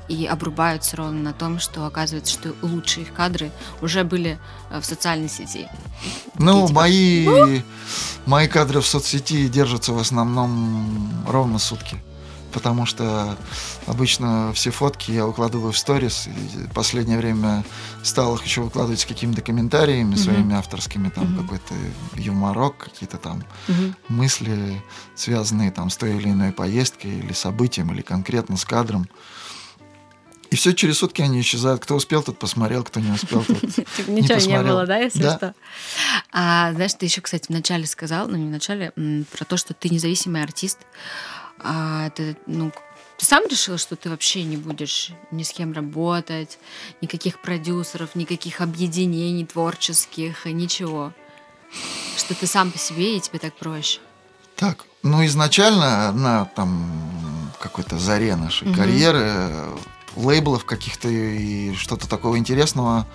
и 0.07 0.25
обрубаются 0.25 0.95
ровно 0.97 1.21
на 1.23 1.33
том, 1.33 1.59
что 1.59 1.85
оказывается, 1.85 2.33
что 2.33 2.55
лучшие 2.61 3.05
их 3.05 3.13
кадры 3.13 3.51
уже 3.81 4.03
были 4.03 4.39
в 4.69 4.83
социальной 4.83 5.29
сети. 5.29 5.67
Ну, 6.37 6.67
типа... 6.67 6.81
мои, 6.81 7.61
мои 8.25 8.47
кадры 8.47 8.81
в 8.81 8.87
соцсети 8.87 9.47
держатся 9.47 9.93
в 9.93 9.99
основном 9.99 11.11
ровно 11.27 11.59
сутки. 11.59 11.97
Потому 12.51 12.87
что 12.87 13.37
обычно 13.85 14.51
все 14.55 14.71
фотки 14.71 15.11
я 15.11 15.25
выкладываю 15.25 15.71
в 15.71 15.77
сторис. 15.77 16.27
И 16.27 16.65
в 16.65 16.73
последнее 16.73 17.19
время 17.19 17.63
стал 18.01 18.35
их 18.35 18.43
еще 18.43 18.61
выкладывать 18.61 19.01
с 19.01 19.05
какими-то 19.05 19.41
комментариями 19.41 20.13
mm-hmm. 20.13 20.17
своими 20.17 20.55
авторскими, 20.55 21.09
там 21.09 21.25
mm-hmm. 21.25 21.41
какой-то 21.41 21.73
юморок, 22.15 22.77
какие-то 22.77 23.17
там 23.17 23.43
mm-hmm. 23.67 23.93
мысли, 24.07 24.83
связанные 25.15 25.69
там 25.69 25.91
с 25.91 25.97
той 25.97 26.17
или 26.17 26.29
иной 26.29 26.51
поездкой 26.51 27.19
или 27.19 27.33
событием, 27.33 27.91
или 27.93 28.01
конкретно 28.01 28.57
с 28.57 28.65
кадром. 28.65 29.07
И 30.51 30.55
все 30.55 30.73
через 30.73 30.97
сутки 30.97 31.21
они 31.21 31.41
исчезают. 31.41 31.81
Кто 31.81 31.95
успел, 31.95 32.23
тот 32.23 32.39
посмотрел, 32.39 32.83
кто 32.83 32.99
не 32.99 33.11
успел, 33.11 33.43
тот 33.43 33.59
типа 33.75 34.09
Ничего 34.09 34.39
не 34.39 34.61
было, 34.61 34.85
да, 34.85 34.97
если 34.97 35.29
что? 35.29 35.53
А 36.31 36.73
знаешь, 36.73 36.93
ты 36.95 37.05
еще, 37.05 37.21
кстати, 37.21 37.45
вначале 37.49 37.85
сказал, 37.85 38.27
ну 38.27 38.35
не 38.35 38.47
вначале, 38.47 38.91
про 39.31 39.45
то, 39.45 39.57
что 39.57 39.73
ты 39.73 39.89
независимый 39.89 40.41
артист. 40.41 40.79
А 41.59 42.09
ну, 42.47 42.71
ты 43.17 43.25
сам 43.25 43.45
решил, 43.47 43.77
что 43.77 43.95
ты 43.95 44.09
вообще 44.09 44.43
не 44.43 44.57
будешь 44.57 45.11
ни 45.29 45.43
с 45.43 45.51
кем 45.51 45.73
работать, 45.73 46.57
никаких 47.01 47.41
продюсеров, 47.41 48.15
никаких 48.15 48.61
объединений 48.61 49.45
творческих, 49.45 50.45
ничего. 50.45 51.13
Что 52.17 52.33
ты 52.33 52.47
сам 52.47 52.71
по 52.71 52.77
себе, 52.77 53.17
и 53.17 53.19
тебе 53.19 53.37
так 53.37 53.53
проще. 53.55 53.99
Так, 54.55 54.85
ну 55.03 55.23
изначально 55.25 56.11
на 56.11 56.45
там 56.45 57.51
какой-то 57.59 57.99
заре 57.99 58.35
нашей 58.35 58.69
угу. 58.69 58.77
карьеры 58.77 59.51
лейблов 60.15 60.65
каких-то 60.65 61.07
и 61.09 61.73
что-то 61.75 62.07
такого 62.07 62.37
интересного 62.37 63.07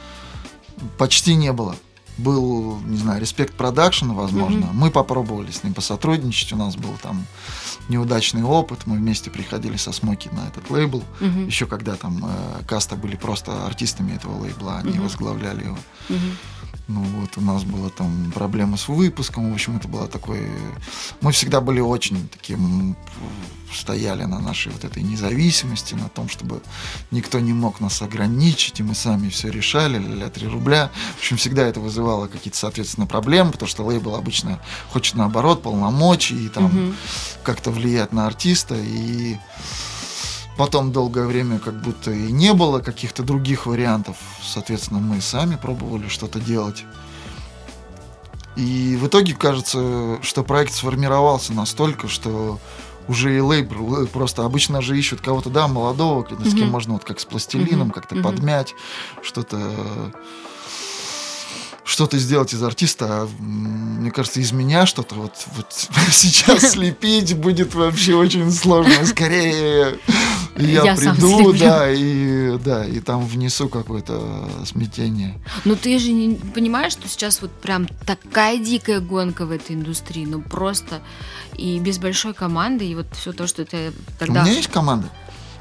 почти 0.99 1.35
не 1.35 1.53
было. 1.53 1.77
Был, 2.17 2.79
не 2.87 2.97
знаю, 2.97 3.21
Respect 3.21 3.55
Production, 3.55 4.13
возможно. 4.13 4.67
Mm-hmm. 4.67 4.73
Мы 4.73 4.91
попробовали 4.93 5.51
с 5.51 5.65
ним 5.65 5.75
посотрудничать. 5.75 6.53
У 6.53 6.57
нас 6.57 6.77
был 6.77 6.95
там 7.03 7.27
неудачный 7.89 8.45
опыт. 8.45 8.87
Мы 8.87 8.97
вместе 8.99 9.31
приходили 9.31 9.77
со 9.77 9.91
Смоки 9.91 10.29
на 10.29 10.47
этот 10.47 10.71
лейбл. 10.71 11.03
Mm-hmm. 11.21 11.47
Еще 11.47 11.67
когда 11.67 11.97
там 11.97 12.25
э, 12.25 12.63
каста 12.69 12.95
были 12.95 13.17
просто 13.17 13.67
артистами 13.67 14.13
этого 14.13 14.41
лейбла, 14.41 14.79
они 14.79 14.93
mm-hmm. 14.93 15.03
возглавляли 15.03 15.65
его. 15.65 15.79
Mm-hmm. 16.09 16.37
Ну 16.87 17.03
вот 17.03 17.37
у 17.37 17.41
нас 17.41 17.65
была 17.65 17.89
там 17.89 18.31
проблема 18.35 18.77
с 18.77 18.89
выпуском. 18.89 19.51
В 19.51 19.55
общем, 19.55 19.77
это 19.77 19.89
было 19.89 20.07
такое... 20.07 20.51
Мы 21.21 21.33
всегда 21.33 21.61
были 21.61 21.81
очень 21.81 22.29
таким 22.29 22.97
стояли 23.75 24.25
на 24.25 24.39
нашей 24.39 24.73
вот 24.73 24.85
этой 24.85 25.03
независимости, 25.03 25.95
на 25.95 26.09
том, 26.09 26.29
чтобы 26.29 26.63
никто 27.11 27.41
не 27.41 27.53
мог 27.53 27.81
нас 27.81 28.01
ограничить, 28.03 28.81
и 28.81 28.83
мы 28.83 28.95
сами 28.95 29.29
все 29.29 29.51
решали, 29.51 29.99
ля 29.99 30.29
3 30.29 30.49
рубля. 30.49 30.91
В 31.17 31.19
общем, 31.19 31.37
всегда 31.37 31.67
это 31.67 31.81
вызывало 31.81 32.27
какие-то, 32.27 32.59
соответственно, 32.59 33.07
проблемы, 33.07 33.53
потому 33.53 33.69
что 33.69 33.85
лейбл 33.85 34.15
обычно 34.15 34.61
хочет 34.91 35.17
наоборот 35.17 35.63
полномочий 35.63 36.47
и 36.47 36.49
там 36.49 36.67
угу. 36.67 36.95
как-то 37.43 37.71
влиять 37.71 38.13
на 38.13 38.27
артиста, 38.27 38.77
и 38.77 39.37
потом 40.57 40.93
долгое 40.93 41.27
время 41.27 41.59
как 41.59 41.81
будто 41.81 42.11
и 42.11 42.31
не 42.31 42.53
было 42.53 42.81
каких-то 42.81 43.23
других 43.23 43.67
вариантов. 43.67 44.17
Соответственно, 44.43 45.01
мы 45.01 45.21
сами 45.21 45.57
пробовали 45.57 46.09
что-то 46.09 46.41
делать. 46.41 46.85
И 48.57 48.97
в 49.01 49.09
итоге 49.09 49.35
кажется, 49.35 50.19
что 50.23 50.45
проект 50.45 50.73
сформировался 50.73 51.53
настолько, 51.53 52.09
что 52.09 52.61
уже 53.09 53.37
и 53.37 53.41
лейбл 53.41 54.07
просто 54.07 54.45
обычно 54.45 54.81
же 54.81 54.97
ищут 54.99 55.21
кого-то, 55.21 55.51
да, 55.51 55.69
молодого, 55.69 56.23
с 56.23 56.27
кем 56.27 56.39
mm-hmm. 56.39 56.71
можно 56.71 56.93
вот 56.95 57.05
как 57.05 57.21
с 57.21 57.25
пластилином 57.25 57.89
mm-hmm. 57.89 57.93
как-то 57.93 58.15
mm-hmm. 58.15 58.23
подмять, 58.23 58.75
что-то 59.23 60.13
что-то 61.85 62.17
сделать 62.17 62.55
из 62.55 62.63
артиста, 62.63 63.07
а, 63.09 63.29
мне 63.39 64.11
кажется, 64.11 64.41
из 64.41 64.53
меня 64.53 64.87
что-то 64.87 65.17
вот, 65.17 65.33
вот 65.55 65.67
сейчас 66.11 66.73
слепить 66.73 67.37
будет 67.37 67.75
вообще 67.75 68.15
очень 68.15 68.51
сложно. 68.51 69.05
Скорее 69.05 69.99
я, 70.57 70.85
я 70.85 70.95
приду, 70.97 71.53
да, 71.53 71.91
и 71.91 72.59
да, 72.59 72.87
и 72.87 73.01
там 73.01 73.27
внесу 73.27 73.69
какое-то 73.69 74.49
смятение. 74.65 75.41
Ну 75.65 75.77
ты 75.77 75.99
же 75.99 76.13
не 76.13 76.37
понимаешь, 76.37 76.93
что 76.93 77.09
сейчас 77.09 77.43
вот 77.43 77.51
прям 77.53 77.87
такая 78.07 78.59
дикая 78.59 79.01
гонка 79.01 79.47
в 79.47 79.51
этой 79.51 79.75
индустрии, 79.75 80.25
ну 80.27 80.41
просто 80.41 81.01
и 81.57 81.79
без 81.79 81.99
большой 81.99 82.35
команды, 82.35 82.87
и 82.87 82.95
вот 82.95 83.07
все 83.13 83.33
то, 83.33 83.47
что 83.47 83.65
ты 83.65 83.93
тогда... 84.19 84.43
У 84.43 84.45
меня 84.45 84.55
есть 84.55 84.71
команда. 84.71 85.09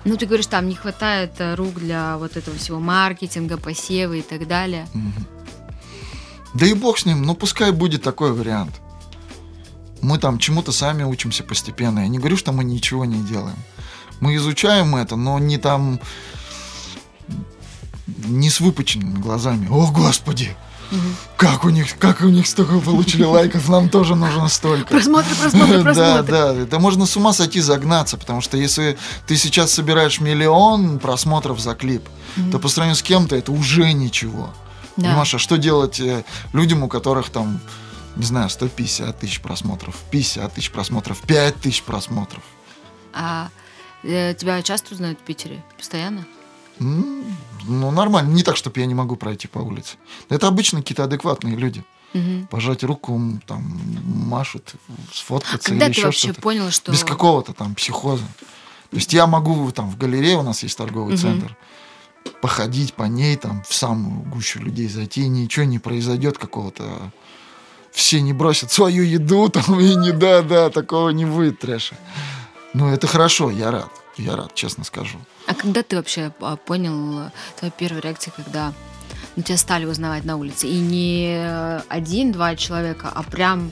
Ну, 0.05 0.17
ты 0.17 0.25
говоришь, 0.25 0.47
там 0.47 0.67
не 0.67 0.75
хватает 0.75 1.35
э, 1.37 1.55
рук 1.55 1.75
для 1.75 2.17
вот 2.17 2.35
этого 2.35 2.57
всего 2.57 2.79
маркетинга, 2.79 3.57
посева 3.57 4.13
и 4.13 4.21
так 4.21 4.47
далее. 4.47 4.85
Угу. 4.93 5.25
Да 6.55 6.65
и 6.65 6.73
бог 6.73 6.99
с 6.99 7.05
ним, 7.05 7.23
ну 7.23 7.35
пускай 7.35 7.71
будет 7.71 8.03
такой 8.03 8.33
вариант. 8.33 8.81
Мы 10.01 10.19
там 10.19 10.37
чему-то 10.37 10.73
сами 10.73 11.03
учимся 11.03 11.43
постепенно. 11.43 11.99
Я 11.99 12.07
не 12.09 12.19
говорю, 12.19 12.35
что 12.35 12.51
мы 12.51 12.65
ничего 12.65 13.05
не 13.05 13.23
делаем. 13.23 13.55
Мы 14.23 14.37
изучаем 14.37 14.95
это, 14.95 15.17
но 15.17 15.37
не 15.37 15.57
там 15.57 15.99
не 18.25 18.49
с 18.49 18.61
выпученными 18.61 19.19
глазами. 19.19 19.67
О, 19.69 19.91
Господи! 19.91 20.55
Как 21.35 21.65
у 21.65 21.69
них, 21.69 21.97
как 21.99 22.21
у 22.21 22.29
них 22.29 22.47
столько 22.47 22.79
получили 22.79 23.23
лайков, 23.23 23.67
нам 23.67 23.89
тоже 23.89 24.15
нужно 24.15 24.47
столько. 24.47 24.85
Просмотры, 24.87 25.35
просмотры, 25.35 25.77
Да, 25.83 25.83
просмотры. 25.83 26.31
да, 26.31 26.53
это 26.53 26.79
можно 26.79 27.05
с 27.05 27.17
ума 27.17 27.33
сойти 27.33 27.59
загнаться, 27.59 28.15
потому 28.15 28.39
что 28.39 28.55
если 28.55 28.97
ты 29.27 29.35
сейчас 29.35 29.73
собираешь 29.73 30.21
миллион 30.21 30.99
просмотров 30.99 31.59
за 31.59 31.75
клип, 31.75 32.03
то 32.49 32.59
по 32.59 32.69
сравнению 32.69 32.95
с 32.95 33.03
кем-то 33.03 33.35
это 33.35 33.51
уже 33.51 33.91
ничего. 33.91 34.53
Да. 34.95 35.09
Понимаешь, 35.09 35.35
а 35.35 35.39
что 35.39 35.57
делать 35.57 35.99
э, 35.99 36.23
людям, 36.53 36.83
у 36.83 36.87
которых 36.87 37.29
там, 37.29 37.59
не 38.15 38.25
знаю, 38.25 38.49
150 38.49 39.19
тысяч 39.19 39.41
просмотров, 39.41 39.95
50 40.11 40.53
тысяч 40.53 40.71
просмотров, 40.71 41.19
5 41.21 41.55
тысяч 41.55 41.83
просмотров? 41.83 42.43
А 43.13 43.49
тебя 44.03 44.61
часто 44.61 44.93
узнают 44.93 45.19
в 45.19 45.23
Питере? 45.23 45.63
Постоянно? 45.77 46.25
Ну, 46.79 47.91
нормально. 47.91 48.31
Не 48.33 48.43
так, 48.43 48.57
чтобы 48.57 48.79
я 48.79 48.85
не 48.85 48.95
могу 48.95 49.15
пройти 49.15 49.47
по 49.47 49.59
улице. 49.59 49.95
Это 50.29 50.47
обычно 50.47 50.81
какие-то 50.81 51.03
адекватные 51.03 51.55
люди. 51.55 51.83
Мгм. 52.13 52.47
Пожать 52.47 52.83
руку, 52.83 53.19
там, 53.47 53.63
машут, 54.05 54.75
сфоткаться 55.11 55.69
Когда 55.69 55.85
или 55.87 55.93
ты 55.93 55.99
еще 55.99 56.05
вообще 56.07 56.27
что-то. 56.27 56.41
понял, 56.41 56.69
что... 56.71 56.91
Без 56.91 57.03
какого-то 57.03 57.53
там 57.53 57.73
психоза. 57.73 58.23
То 58.91 58.97
есть 58.97 59.11
я 59.13 59.25
могу 59.25 59.71
там 59.71 59.89
в 59.89 59.97
галерее, 59.97 60.37
у 60.37 60.43
нас 60.43 60.61
есть 60.61 60.77
торговый 60.77 61.13
Мгм. 61.15 61.21
центр, 61.21 61.57
походить 62.41 62.93
по 62.93 63.03
ней, 63.03 63.35
там, 63.37 63.63
в 63.67 63.73
самую 63.73 64.21
гущу 64.29 64.59
людей 64.59 64.87
зайти, 64.87 65.27
ничего 65.27 65.65
не 65.65 65.79
произойдет 65.79 66.37
какого-то... 66.37 67.11
Все 67.91 68.21
не 68.21 68.33
бросят 68.33 68.71
свою 68.71 69.03
еду, 69.03 69.49
там, 69.53 69.79
и 69.79 69.95
не 69.95 70.11
да-да, 70.11 70.69
такого 70.69 71.09
не 71.09 71.25
будет 71.25 71.59
трэша. 71.59 71.95
Ну, 72.73 72.89
это 72.89 73.07
хорошо, 73.07 73.51
я 73.51 73.71
рад. 73.71 73.89
Я 74.17 74.35
рад, 74.35 74.53
честно 74.55 74.83
скажу. 74.83 75.17
А 75.47 75.53
когда 75.53 75.83
ты 75.83 75.95
вообще 75.95 76.31
а, 76.39 76.55
понял, 76.55 77.19
э, 77.19 77.31
твоя 77.57 77.71
первая 77.71 78.01
реакция, 78.01 78.31
когда 78.35 78.73
ну, 79.35 79.43
тебя 79.43 79.57
стали 79.57 79.85
узнавать 79.85 80.23
на 80.23 80.37
улице? 80.37 80.67
И 80.67 80.79
не 80.79 81.81
один-два 81.89 82.55
человека, 82.55 83.11
а 83.13 83.23
прям 83.23 83.71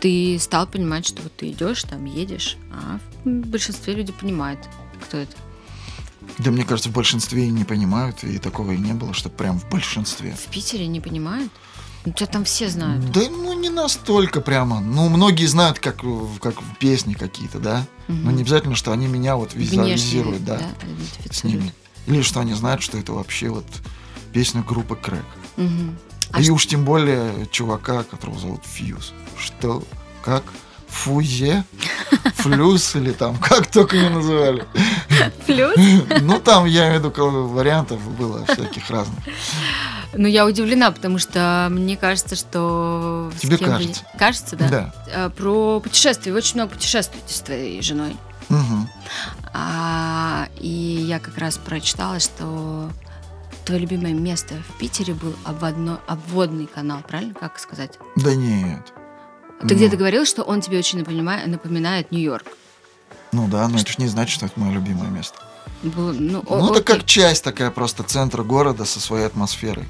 ты 0.00 0.38
стал 0.40 0.66
понимать, 0.66 1.06
что 1.06 1.22
вот 1.22 1.36
ты 1.36 1.50
идешь, 1.50 1.82
там 1.84 2.04
едешь, 2.04 2.56
а 2.72 2.98
в 3.24 3.28
большинстве 3.28 3.94
люди 3.94 4.12
понимают, 4.12 4.60
кто 5.02 5.18
это. 5.18 5.36
Да, 6.38 6.50
мне 6.50 6.64
кажется, 6.64 6.90
в 6.90 6.92
большинстве 6.92 7.46
и 7.46 7.50
не 7.50 7.64
понимают, 7.64 8.22
и 8.24 8.38
такого 8.38 8.72
и 8.72 8.78
не 8.78 8.92
было, 8.92 9.12
что 9.12 9.28
прям 9.28 9.58
в 9.58 9.68
большинстве. 9.68 10.32
В 10.32 10.50
Питере 10.50 10.86
не 10.86 11.00
понимают? 11.00 11.52
Тебя 12.04 12.26
там 12.26 12.44
все 12.44 12.68
знают. 12.68 13.10
Да, 13.12 13.20
ну, 13.30 13.52
не 13.58 13.68
настолько 13.68 14.40
прямо. 14.40 14.80
Ну, 14.80 15.08
многие 15.10 15.44
знают, 15.46 15.78
как, 15.78 15.96
как 16.40 16.54
песни 16.78 17.12
какие-то, 17.14 17.58
да? 17.58 17.86
Но 18.08 18.30
не 18.30 18.42
обязательно, 18.42 18.74
что 18.74 18.92
они 18.92 19.06
меня 19.06 19.36
вот 19.36 19.54
визуализируют, 19.54 20.44
да, 20.44 20.58
с 20.58 20.62
идентифицируют. 20.84 21.44
ними. 21.44 21.74
Или 22.06 22.22
что 22.22 22.40
они 22.40 22.54
знают, 22.54 22.82
что 22.82 22.96
это 22.98 23.12
вообще 23.12 23.50
вот 23.50 23.66
песня 24.32 24.62
группы 24.62 24.96
Крэк. 24.96 25.24
Мгм. 25.56 25.98
А 26.32 26.40
и 26.40 26.44
что- 26.44 26.52
уж 26.54 26.66
тем 26.66 26.84
более 26.84 27.46
чувака, 27.50 28.02
которого 28.04 28.38
зовут 28.38 28.62
Фьюз. 28.64 29.12
Что? 29.38 29.82
Как? 30.24 30.42
Фузе? 30.88 31.64
Флюс 32.36 32.96
или 32.96 33.12
там, 33.12 33.36
как 33.38 33.70
только 33.70 33.96
не 33.98 34.08
называли. 34.08 34.66
Плюс? 35.46 35.74
Ну, 36.20 36.38
там, 36.40 36.64
я 36.66 36.88
имею 36.88 37.00
в 37.00 37.04
виду, 37.04 37.48
вариантов 37.48 38.00
было 38.16 38.44
всяких 38.46 38.88
разных. 38.90 39.18
Ну, 40.12 40.26
я 40.26 40.44
удивлена, 40.44 40.90
потому 40.90 41.18
что 41.18 41.68
мне 41.70 41.96
кажется, 41.96 42.34
что... 42.36 43.30
Тебе 43.38 43.56
кем 43.58 43.68
бы- 43.68 43.74
кажется. 43.74 44.02
Кажется, 44.18 44.56
да? 44.56 44.68
Да. 44.68 44.94
Э, 45.12 45.30
Про 45.30 45.80
путешествия. 45.80 46.32
Вы 46.32 46.38
очень 46.38 46.56
много 46.56 46.72
путешествуете 46.72 47.32
с 47.32 47.40
твоей 47.40 47.80
женой. 47.82 48.16
Мгм. 48.48 48.88
А, 49.52 50.48
и 50.58 50.68
я 50.68 51.20
как 51.20 51.38
раз 51.38 51.58
прочитала, 51.58 52.18
что 52.18 52.90
твое 53.64 53.80
любимое 53.80 54.12
место 54.12 54.54
в 54.68 54.78
Питере 54.78 55.14
был 55.14 55.34
обводно- 55.44 56.00
обводный 56.08 56.66
канал, 56.66 57.02
правильно? 57.06 57.34
Как 57.34 57.58
сказать? 57.60 57.98
Да 58.16 58.34
нет. 58.34 58.92
Ты 59.60 59.68
Ну. 59.68 59.74
где-то 59.74 59.96
говорил, 59.96 60.24
что 60.24 60.42
он 60.42 60.60
тебе 60.60 60.78
очень 60.78 60.98
напомина- 61.00 61.46
напоминает 61.46 62.10
Нью-Йорк. 62.10 62.46
Ну 63.32 63.48
да, 63.48 63.68
но 63.68 63.78
это 63.78 63.90
ж 63.92 63.98
не 63.98 64.08
значит, 64.08 64.34
что 64.34 64.46
это 64.46 64.58
мое 64.58 64.72
любимое 64.72 65.08
место. 65.08 65.38
Ну, 65.82 66.40
о- 66.46 66.58
Ну, 66.58 66.64
это 66.72 66.80
окей. 66.80 66.82
как 66.84 67.06
часть 67.06 67.44
такая 67.44 67.70
просто 67.70 68.02
центра 68.02 68.42
города 68.42 68.84
со 68.84 69.00
своей 69.00 69.26
атмосферой. 69.26 69.88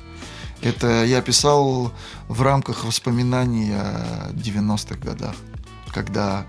Это 0.62 1.05
я 1.05 1.22
писал 1.22 1.92
в 2.29 2.42
рамках 2.42 2.85
воспоминаний 2.85 3.72
о 3.74 4.31
90-х 4.33 4.96
годах, 5.00 5.35
когда 5.92 6.44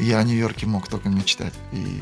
я 0.00 0.18
о 0.18 0.22
Нью-Йорке 0.22 0.66
мог 0.66 0.88
только 0.88 1.10
мечтать 1.10 1.52
и 1.72 2.00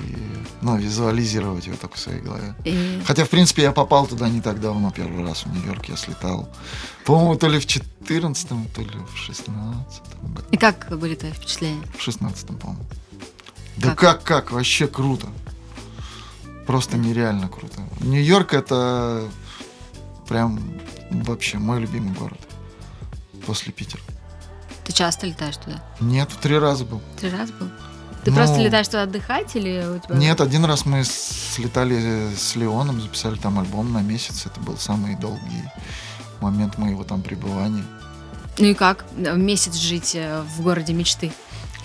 ну, 0.61 0.76
визуализировать 0.76 1.66
его 1.66 1.76
только 1.76 1.96
в 1.96 1.98
своей 1.98 2.20
голове. 2.20 2.55
И- 2.64 3.02
Хотя, 3.05 3.24
в 3.24 3.28
принципе, 3.28 3.62
я 3.62 3.72
попал 3.72 4.07
туда 4.07 4.28
не 4.28 4.40
так 4.40 4.61
давно, 4.61 4.92
первый 4.92 5.26
раз 5.26 5.44
в 5.44 5.52
Нью-Йорк 5.52 5.87
я 5.87 5.96
слетал. 5.96 6.48
По-моему, 7.05 7.35
то 7.35 7.48
ли 7.48 7.59
в 7.59 7.66
14-м, 7.66 8.68
то 8.68 8.83
ли 8.83 8.88
в 8.88 9.28
16-м 9.28 10.33
году. 10.33 10.46
И 10.52 10.57
как 10.57 10.96
были 10.96 11.16
твои 11.16 11.33
впечатления? 11.33 11.83
В 11.98 12.07
16-м, 12.09 12.57
по-моему. 12.57 12.85
Да 13.76 13.90
Как? 13.90 13.98
как, 13.98 14.22
как, 14.22 14.50
вообще 14.52 14.87
круто. 14.87 15.28
Просто 16.66 16.96
нереально 16.96 17.48
круто. 17.48 17.80
Нью-Йорк 18.00 18.54
это 18.54 19.24
прям 20.28 20.61
вообще 21.11 21.58
мой 21.58 21.80
любимый 21.80 22.12
город. 22.14 22.38
После 23.46 23.72
Питера. 23.72 24.00
Ты 24.85 24.92
часто 24.92 25.26
летаешь 25.26 25.56
туда? 25.56 25.82
Нет, 26.00 26.28
три 26.40 26.58
раза 26.58 26.85
был. 26.85 27.00
Три 27.20 27.30
раза 27.30 27.52
был? 27.54 27.68
Ты 28.24 28.30
Ну, 28.30 28.37
просто 28.37 28.61
летаешь 28.61 28.87
туда 28.87 29.02
отдыхать 29.02 29.56
или 29.56 29.85
у 29.85 29.98
тебя... 29.98 30.14
Нет, 30.14 30.40
один 30.40 30.64
раз 30.64 30.87
мы 30.87 31.02
слетали 31.04 32.32
с 32.37 32.54
Леоном, 32.54 33.00
записали 33.00 33.37
там 33.37 33.58
альбом 33.58 33.92
на 33.92 33.98
месяц. 34.00 34.46
Это 34.46 34.61
был 34.61 34.76
самый 34.76 35.16
долгий 35.16 35.64
момент 36.40 36.78
моего 36.78 37.02
там 37.02 37.22
пребывания. 37.22 37.85
Ну 38.58 38.66
и 38.66 38.74
как? 38.74 39.04
Месяц 39.16 39.74
жить 39.74 40.12
э, 40.14 40.42
в 40.56 40.62
городе 40.62 40.92
мечты. 40.92 41.32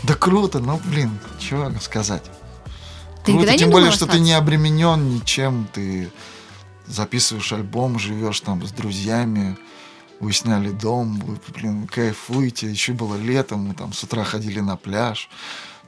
Да 0.08 0.13
круто, 0.13 0.60
ну 0.60 0.80
блин, 0.86 1.20
чего 1.38 1.70
сказать. 1.82 2.24
Ты 3.26 3.34
круто, 3.34 3.58
тем 3.58 3.72
более, 3.72 3.91
что 3.91 4.06
ты 4.06 4.12
остаться? 4.12 4.24
не 4.24 4.32
обременен 4.32 5.15
ничем, 5.15 5.67
ты 5.74 6.10
записываешь 6.86 7.52
альбом, 7.52 8.00
живешь 8.00 8.39
там 8.39 8.65
с 8.65 8.72
друзьями, 8.72 9.58
вы 10.22 10.32
сняли 10.32 10.72
дом, 10.72 11.20
вы, 11.20 11.38
блин, 11.54 11.88
кайфуете, 11.88 12.72
еще 12.72 12.93
было 12.93 13.17
летом, 13.17 13.67
мы 13.67 13.74
там 13.74 13.91
с 13.91 14.02
утра 14.02 14.24
ходили 14.24 14.62
на 14.62 14.78
пляж, 14.78 15.30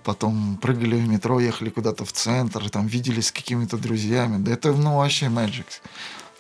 потом 0.03 0.58
прыгали 0.58 0.95
в 0.95 1.08
метро, 1.08 1.39
ехали 1.39 1.69
куда-то 1.69 2.03
в 2.03 2.12
центр, 2.12 2.69
там 2.69 2.88
виделись 2.88 3.27
с 3.27 3.32
какими-то 3.32 3.77
друзьями, 3.77 4.43
да 4.43 4.51
это, 4.51 4.73
ну, 4.73 4.97
вообще 4.97 5.27
magic, 5.27 5.65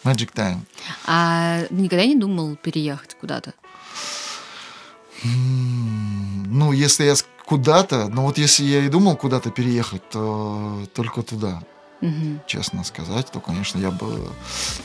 magic 0.03 0.33
time. 0.33 0.59
А 1.05 1.65
никогда 1.69 2.05
не 2.05 2.17
думал 2.17 2.57
переехать 2.57 3.15
куда-то? 3.21 3.53
Ну, 5.23 6.71
если 6.73 7.05
я 7.05 7.15
куда-то, 7.49 8.07
ну 8.09 8.21
вот 8.21 8.37
если 8.37 8.63
я 8.63 8.85
и 8.85 8.89
думал 8.89 9.15
куда-то 9.15 9.49
переехать, 9.49 10.07
то 10.09 10.83
только 10.93 11.23
туда. 11.23 11.61
Мгм. 12.01 12.39
честно 12.47 12.85
сказать, 12.85 13.29
то, 13.29 13.41
конечно, 13.41 13.77
я 13.77 13.91
бы... 13.91 14.29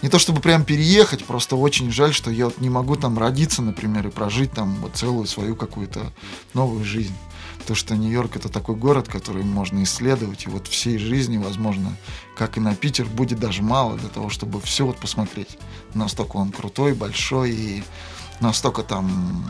Не 0.02 0.08
то 0.08 0.18
чтобы 0.18 0.40
прям 0.40 0.64
переехать, 0.64 1.24
просто 1.24 1.54
очень 1.54 1.92
жаль, 1.92 2.12
что 2.12 2.28
я 2.28 2.46
вот 2.46 2.60
не 2.60 2.68
могу 2.68 2.96
там 2.96 3.16
родиться, 3.16 3.62
например, 3.62 4.08
и 4.08 4.10
прожить 4.10 4.50
там 4.50 4.74
вот 4.80 4.96
целую 4.96 5.26
свою 5.28 5.54
какую-то 5.54 6.12
новую 6.54 6.84
жизнь. 6.84 7.14
Потому 7.58 7.76
что 7.76 7.94
Нью-Йорк 7.94 8.34
это 8.34 8.48
такой 8.48 8.74
город, 8.74 9.06
который 9.06 9.44
можно 9.44 9.80
исследовать, 9.84 10.46
и 10.46 10.50
вот 10.50 10.66
всей 10.66 10.98
жизни, 10.98 11.38
возможно, 11.38 11.96
как 12.36 12.56
и 12.56 12.60
на 12.60 12.74
Питер, 12.74 13.04
будет 13.04 13.38
даже 13.38 13.62
мало 13.62 13.96
для 13.96 14.08
того, 14.08 14.28
чтобы 14.28 14.60
все 14.60 14.84
вот 14.84 14.96
посмотреть. 14.96 15.56
Настолько 15.94 16.38
он 16.38 16.50
крутой, 16.50 16.94
большой, 16.94 17.52
и 17.52 17.84
настолько 18.40 18.82
там 18.82 19.48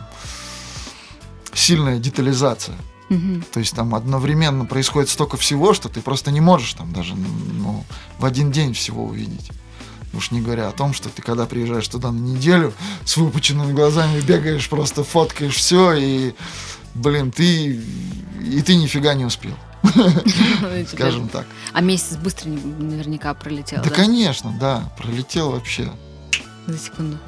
сильная 1.55 1.98
детализация. 1.98 2.77
Мгм. 3.09 3.45
То 3.53 3.61
есть 3.61 3.75
там 3.75 3.95
одновременно 3.95 4.64
происходит 4.64 5.11
столько 5.11 5.37
всего, 5.37 5.75
что 5.75 5.88
ты 5.88 6.01
просто 6.01 6.31
не 6.31 6.40
можешь 6.40 6.75
там 6.75 6.93
даже 6.93 7.14
ну, 7.14 7.85
в 8.19 8.25
один 8.25 8.51
день 8.51 8.73
всего 8.75 9.05
увидеть. 9.05 9.51
Уж 10.14 10.31
не 10.31 10.40
говоря 10.40 10.69
о 10.69 10.73
том, 10.73 10.95
что 10.95 11.09
ты 11.09 11.23
когда 11.23 11.45
приезжаешь 11.45 11.88
туда 11.88 12.12
на 12.12 12.19
неделю 12.19 12.73
с 13.05 13.17
выпученными 13.17 13.73
глазами 13.73 14.21
бегаешь, 14.21 14.69
просто 14.69 15.03
фоткаешь 15.03 15.57
все 15.57 15.93
и, 15.95 16.35
блин, 16.95 17.33
ты 17.33 17.81
и 18.45 18.62
ты 18.62 18.77
нифига 18.77 19.14
не 19.14 19.25
успел, 19.25 19.55
скажем 20.93 21.29
так. 21.29 21.47
А 21.73 21.81
месяц 21.81 22.17
быстро 22.17 22.49
наверняка 22.49 23.35
пролетел, 23.35 23.83
да? 23.83 23.90
конечно, 23.90 24.55
да, 24.61 24.93
пролетел 24.97 25.51
вообще. 25.51 25.90
За 26.67 26.79
секунду. 26.79 27.19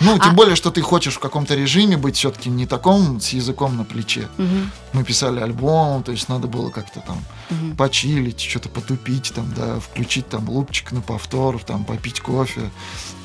Ну, 0.00 0.18
тем 0.18 0.30
А- 0.30 0.34
более, 0.34 0.56
что 0.56 0.70
ты 0.70 0.80
хочешь 0.80 1.14
в 1.14 1.18
каком-то 1.18 1.54
режиме 1.54 1.96
быть 1.98 2.16
все-таки 2.16 2.48
не 2.48 2.66
таком 2.66 3.20
с 3.20 3.28
языком 3.30 3.76
на 3.76 3.84
плече. 3.84 4.28
Мгм. 4.38 4.70
Мы 4.94 5.04
писали 5.04 5.40
альбом, 5.40 6.02
то 6.02 6.12
есть 6.12 6.28
надо 6.28 6.46
было 6.48 6.70
как-то 6.70 7.00
там 7.00 7.18
Мгм. 7.50 7.76
почилить, 7.76 8.40
что-то 8.40 8.68
потупить, 8.70 9.32
там, 9.34 9.52
да, 9.54 9.78
включить 9.78 10.28
там 10.28 10.48
лупчик 10.48 10.92
на 10.92 11.02
повтор, 11.02 11.62
там, 11.62 11.84
попить 11.84 12.20
кофе, 12.20 12.70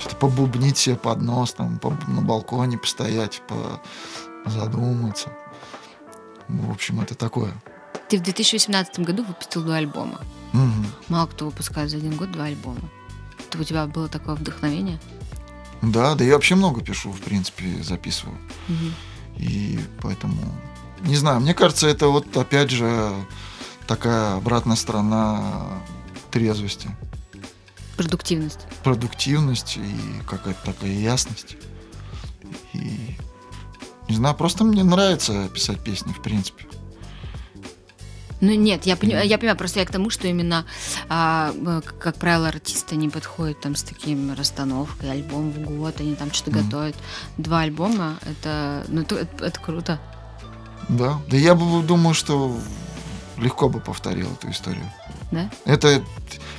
что-то 0.02 0.16
побубнить 0.18 0.78
себе 0.78 0.96
под 0.98 1.22
нос, 1.22 1.54
там, 1.54 1.80
по- 1.80 1.98
на 2.08 2.22
балконе 2.22 2.78
постоять, 2.78 3.42
по- 3.48 3.82
задуматься. 4.50 5.30
В 6.48 6.72
общем, 6.72 7.00
это 7.02 7.16
такое. 7.16 7.54
Ты 8.10 8.18
в 8.20 8.22
2018 8.24 9.00
году 9.06 9.24
выпустил 9.24 9.64
два 9.64 9.78
альбома. 9.78 10.20
Мгм. 10.54 10.86
Мало 11.08 11.26
кто 11.28 11.46
выпускает 11.46 11.90
за 11.90 11.98
один 11.98 12.16
год 12.18 12.32
два 12.32 12.46
альбома. 12.46 12.82
чтобы 13.48 13.64
у 13.64 13.68
тебя 13.68 13.86
было 13.86 14.10
такое 14.10 14.36
вдохновение? 14.36 15.00
Да, 15.92 16.16
да 16.16 16.24
я 16.24 16.34
вообще 16.34 16.56
много 16.56 16.82
пишу, 16.82 17.12
в 17.12 17.22
принципе, 17.22 17.84
записываю. 17.84 18.38
Мгм. 18.68 18.94
И 19.38 19.80
поэтому, 20.02 20.38
не 21.02 21.16
знаю, 21.16 21.40
мне 21.42 21.54
кажется, 21.54 21.88
это 21.88 22.08
вот 22.08 22.36
опять 22.38 22.72
же 22.72 23.14
такая 23.88 24.36
обратная 24.36 24.76
сторона 24.76 25.82
трезвости. 26.32 26.90
Продуктивность. 27.98 28.60
Продуктивность 28.84 29.78
и 29.78 30.22
какая-то 30.28 30.66
такая 30.66 30.92
ясность. 30.92 31.58
И 32.74 33.16
не 34.10 34.16
знаю, 34.16 34.36
просто 34.36 34.64
мне 34.64 34.84
нравится 34.84 35.48
писать 35.50 35.84
песни, 35.84 36.12
в 36.12 36.22
принципе. 36.22 36.66
Ну 38.46 38.54
нет, 38.54 38.86
я 38.86 38.96
понимаю, 38.96 39.28
я 39.28 39.38
понимаю, 39.38 39.58
просто 39.58 39.80
я 39.80 39.86
к 39.86 39.92
тому, 39.92 40.10
что 40.12 40.28
именно, 40.28 40.66
а, 41.10 41.52
э, 41.56 41.82
как 42.00 42.16
правило, 42.18 42.48
артисты 42.48 42.96
не 42.96 43.10
подходят 43.10 43.60
там 43.62 43.76
с 43.76 43.82
таким 43.84 44.34
расстановкой, 44.34 45.12
альбом 45.12 45.52
в 45.52 45.60
год, 45.62 46.00
они 46.00 46.14
там 46.16 46.32
что-то 46.32 46.52
Мгм. 46.60 46.66
готовят. 46.66 46.96
Два 47.38 47.62
альбома, 47.62 48.18
это, 48.22 48.86
ну, 48.88 49.02
это, 49.02 49.16
это- 49.16 49.46
это 49.46 49.60
круто. 49.60 50.00
Да. 50.90 51.20
Да 51.28 51.38
я 51.38 51.56
бы 51.56 51.82
думаю, 51.82 52.14
что 52.14 52.56
легко 53.38 53.68
бы 53.68 53.80
повторил 53.80 54.32
эту 54.34 54.52
историю. 54.52 54.86
Да? 55.32 55.50
Это 55.66 56.04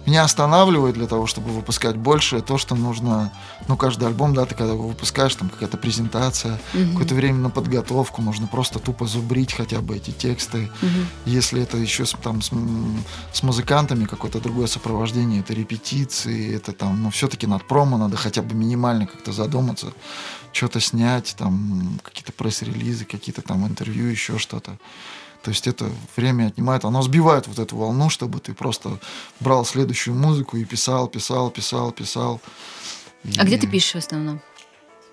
меня 0.06 0.22
останавливает 0.22 0.94
для 0.94 1.06
того, 1.06 1.26
чтобы 1.26 1.50
выпускать 1.50 1.96
больше, 1.96 2.40
то, 2.40 2.58
что 2.58 2.74
нужно, 2.76 3.32
ну, 3.68 3.76
каждый 3.76 4.06
альбом, 4.06 4.34
да, 4.34 4.44
ты 4.46 4.54
когда 4.54 4.72
его 4.72 4.88
выпускаешь, 4.88 5.34
там 5.34 5.48
какая-то 5.48 5.76
презентация, 5.76 6.60
Мгм. 6.74 6.90
какое-то 6.92 7.14
время 7.14 7.38
на 7.38 7.50
подготовку, 7.50 8.22
нужно 8.22 8.46
просто 8.46 8.78
тупо 8.78 9.06
зубрить 9.06 9.52
хотя 9.52 9.80
бы 9.80 9.96
эти 9.96 10.12
тексты. 10.12 10.70
Мгм. 10.80 11.06
Если 11.24 11.60
это 11.62 11.76
еще 11.76 12.06
с, 12.06 12.12
там, 12.22 12.40
с, 12.40 12.50
с 13.32 13.42
музыкантами, 13.42 14.04
какое-то 14.04 14.40
другое 14.40 14.68
сопровождение, 14.68 15.40
это 15.40 15.54
репетиции, 15.54 16.54
это 16.54 16.72
там, 16.72 17.02
ну, 17.02 17.10
все-таки 17.10 17.46
над 17.46 17.66
промо 17.66 17.98
надо 17.98 18.16
хотя 18.16 18.42
бы 18.42 18.54
минимально 18.54 19.06
как-то 19.06 19.32
задуматься, 19.32 19.92
что-то 20.52 20.80
снять, 20.80 21.34
там, 21.36 21.98
какие-то 22.02 22.32
пресс-релизы, 22.32 23.04
какие-то 23.04 23.42
там 23.42 23.66
интервью, 23.66 24.06
еще 24.06 24.38
что-то. 24.38 24.78
То 25.46 25.50
есть 25.50 25.68
это 25.68 25.88
время 26.16 26.48
отнимает, 26.48 26.84
оно 26.84 27.02
сбивает 27.02 27.46
вот 27.46 27.60
эту 27.60 27.76
волну, 27.76 28.10
чтобы 28.10 28.40
ты 28.40 28.52
просто 28.52 28.98
брал 29.38 29.64
следующую 29.64 30.16
музыку 30.16 30.56
и 30.56 30.64
писал, 30.64 31.06
писал, 31.06 31.50
писал, 31.50 31.92
писал. 31.92 32.40
А 33.38 33.44
где 33.44 33.54
И 33.54 33.58
ты 33.60 33.68
пишешь 33.68 33.92
в 33.92 33.98
основном? 33.98 34.40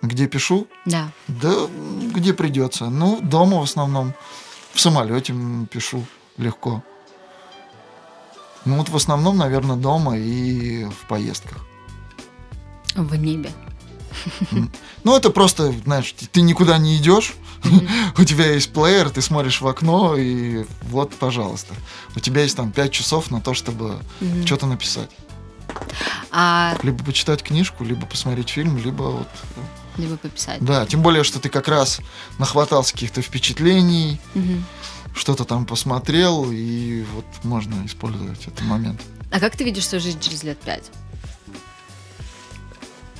Где 0.01 0.27
пишу? 0.27 0.67
Да. 0.85 1.11
Да, 1.27 1.53
где 2.15 2.33
придется. 2.33 2.89
Ну, 2.89 3.19
дома 3.21 3.59
в 3.59 3.61
основном. 3.61 4.15
В 4.71 4.79
самолете 4.79 5.35
пишу 5.69 6.03
легко. 6.37 6.83
Ну, 8.65 8.77
вот 8.77 8.89
в 8.89 8.95
основном, 8.95 9.37
наверное, 9.37 9.75
дома 9.75 10.17
и 10.17 10.85
в 10.85 11.07
поездках. 11.07 11.59
В 12.95 13.15
небе. 13.15 13.51
Ну, 15.03 15.15
это 15.17 15.29
просто, 15.29 15.73
знаешь, 15.85 16.13
ты- 16.31 16.41
никуда 16.41 16.77
не 16.77 16.97
идешь, 16.97 17.33
у 18.17 18.23
тебя 18.23 18.51
есть 18.51 18.71
плеер, 18.73 19.09
ты 19.09 19.21
смотришь 19.21 19.61
в 19.61 19.67
окно, 19.67 20.15
и 20.17 20.65
вот, 20.83 21.13
пожалуйста. 21.15 21.73
У 22.15 22.19
тебя 22.19 22.43
есть 22.43 22.55
там 22.55 22.71
5 22.71 22.91
часов 22.91 23.31
на 23.31 23.41
то, 23.41 23.53
чтобы 23.53 23.99
что-то 24.45 24.65
написать. 24.65 25.09
А 26.31 26.75
Либо 26.83 27.03
почитать 27.03 27.43
книжку, 27.43 27.83
либо 27.83 28.05
посмотреть 28.05 28.49
фильм, 28.49 28.77
либо 28.77 29.03
вот... 29.03 29.27
либо 29.97 30.17
пописать. 30.17 30.63
Да, 30.63 30.85
тем 30.85 31.01
более, 31.01 31.23
что 31.23 31.39
ты 31.39 31.49
как 31.49 31.67
раз 31.67 31.99
нахватался 32.39 32.93
каких-то 32.93 33.21
впечатлений, 33.21 34.19
что-то 35.15 35.45
там 35.45 35.65
посмотрел, 35.65 36.47
и 36.51 37.05
вот 37.13 37.25
можно 37.43 37.85
использовать 37.85 38.41
этот 38.47 38.61
момент. 38.61 39.01
А 39.31 39.39
как 39.39 39.55
ты 39.55 39.63
видишь 39.63 39.87
свою 39.87 40.01
жизнь 40.01 40.19
через 40.19 40.43
лет 40.43 40.59
пять? 40.59 40.91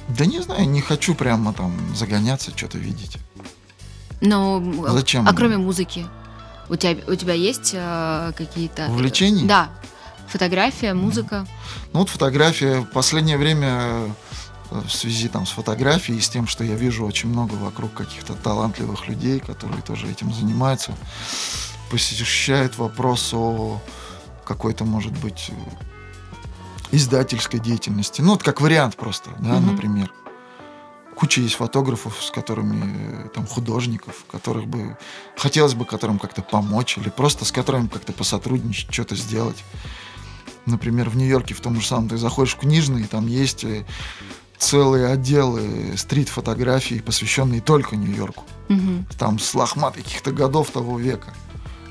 Да 0.10 0.26
не 0.26 0.42
знаю, 0.42 0.70
не 0.70 0.82
хочу 0.82 1.16
прямо 1.16 1.54
там 1.54 1.74
загоняться, 1.96 2.52
что-то 2.56 2.78
видеть. 2.78 3.18
Ну, 4.22 4.86
Зачем? 4.88 5.28
А 5.28 5.34
кроме 5.34 5.58
музыки? 5.58 6.06
У 6.70 6.76
тебя, 6.76 7.02
у 7.08 7.16
тебя 7.16 7.34
есть 7.34 7.72
э, 7.74 8.32
какие-то... 8.38 8.88
Увлечения? 8.90 9.46
Да. 9.46 9.70
Фотография, 10.28 10.94
музыка. 10.94 11.46
Ну 11.92 12.00
вот 12.00 12.10
фотография 12.10 12.80
в 12.80 12.86
последнее 12.86 13.38
время 13.38 14.08
э, 14.72 14.82
в 14.88 14.90
связи 14.90 15.28
там 15.28 15.46
с 15.46 15.52
фотографией 15.52 16.18
и 16.18 16.22
с 16.22 16.30
тем, 16.30 16.48
что 16.48 16.64
я 16.64 16.76
вижу 16.76 17.06
очень 17.06 17.30
много 17.30 17.54
вокруг 17.56 17.94
каких-то 17.94 18.34
талантливых 18.34 19.08
людей, 19.08 19.40
которые 19.40 19.82
тоже 19.82 20.08
этим 20.10 20.34
занимаются, 20.34 20.94
посещает 21.92 22.78
вопрос 22.78 23.34
о 23.34 23.80
какой-то, 24.46 24.86
может 24.86 25.14
быть, 25.20 25.50
э, 25.50 25.54
издательской 26.94 27.60
деятельности. 27.60 28.22
Ну, 28.22 28.32
вот 28.32 28.44
как 28.44 28.62
вариант 28.62 28.96
просто, 28.96 29.32
да, 29.40 29.56
Мгм. 29.56 29.72
например. 29.72 30.12
Куча 31.16 31.42
есть 31.42 31.56
фотографов, 31.56 32.24
с 32.24 32.32
которыми, 32.32 33.26
э, 33.26 33.30
там, 33.34 33.46
художников, 33.46 34.26
которых 34.32 34.66
бы, 34.68 34.98
хотелось 35.38 35.74
бы 35.74 35.86
которым 35.86 36.20
как-то 36.20 36.42
помочь, 36.42 36.98
или 36.98 37.10
просто 37.10 37.46
с 37.46 37.52
которыми 37.52 37.88
как-то 37.88 38.14
посотрудничать, 38.14 38.92
что-то 38.94 39.16
сделать. 39.16 39.64
Например, 40.66 41.10
в 41.10 41.18
Нью-Йорке 41.18 41.54
в 41.54 41.62
том 41.62 41.80
же 41.80 41.86
самом 41.88 42.10
ты 42.10 42.18
заходишь 42.18 42.56
в 42.56 42.60
книжный, 42.60 43.02
и 43.02 43.06
там 43.06 43.28
есть 43.28 43.64
э, 43.64 43.86
целые 44.58 45.08
отделы 45.08 45.94
стрит-фотографий, 45.98 47.00
посвященные 47.02 47.62
только 47.62 47.96
Нью-Йорку. 47.96 48.44
Мгм. 48.70 49.06
Там 49.18 49.40
с 49.40 49.54
лохмат 49.54 49.96
каких-то 49.96 50.32
годов 50.32 50.72
того 50.72 50.98
века. 51.00 51.32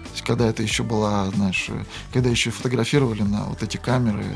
То 0.05 0.11
есть, 0.15 0.23
когда 0.25 0.47
это 0.47 0.63
еще 0.63 0.83
была, 0.83 1.31
знаешь, 1.31 1.67
э, 1.69 1.85
когда 2.13 2.29
еще 2.29 2.51
фотографировали 2.51 3.23
на 3.23 3.45
вот 3.45 3.63
эти 3.63 3.77
камеры 3.77 4.27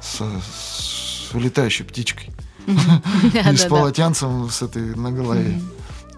с, 0.00 0.20
с 0.20 1.34
летающей 1.34 1.84
птичкой. 1.84 2.30
И 2.66 3.56
с 3.56 3.64
полотенцем 3.64 4.50
с 4.50 4.62
этой 4.62 4.94
на 4.94 5.10
голове. 5.10 5.60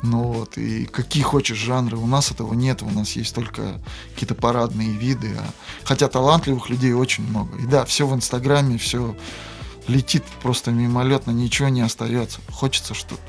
Ну 0.03 0.33
вот, 0.33 0.59
и 0.59 0.87
какие 0.87 1.23
хочешь 1.23 1.57
жанры. 1.59 1.97
У 1.97 2.09
нас 2.09 2.33
этого 2.33 2.55
нет, 2.55 2.83
у 2.83 2.91
нас 2.91 3.13
есть 3.13 3.33
только 3.33 3.81
какие-то 4.13 4.35
парадные 4.35 4.91
виды. 4.91 5.37
а- 5.39 5.51
Хотя 5.85 6.09
талантливых 6.09 6.69
людей 6.71 6.93
очень 6.93 7.25
много. 7.29 7.57
И 7.59 7.67
да, 7.67 7.85
все 7.85 8.05
в 8.05 8.13
Инстаграме, 8.15 8.79
все 8.79 9.17
летит 9.87 10.25
просто 10.43 10.73
мимолетно, 10.73 11.31
ничего 11.31 11.69
не 11.69 11.83
остается. 11.83 12.41
Хочется 12.51 12.95
что-то. 12.95 13.23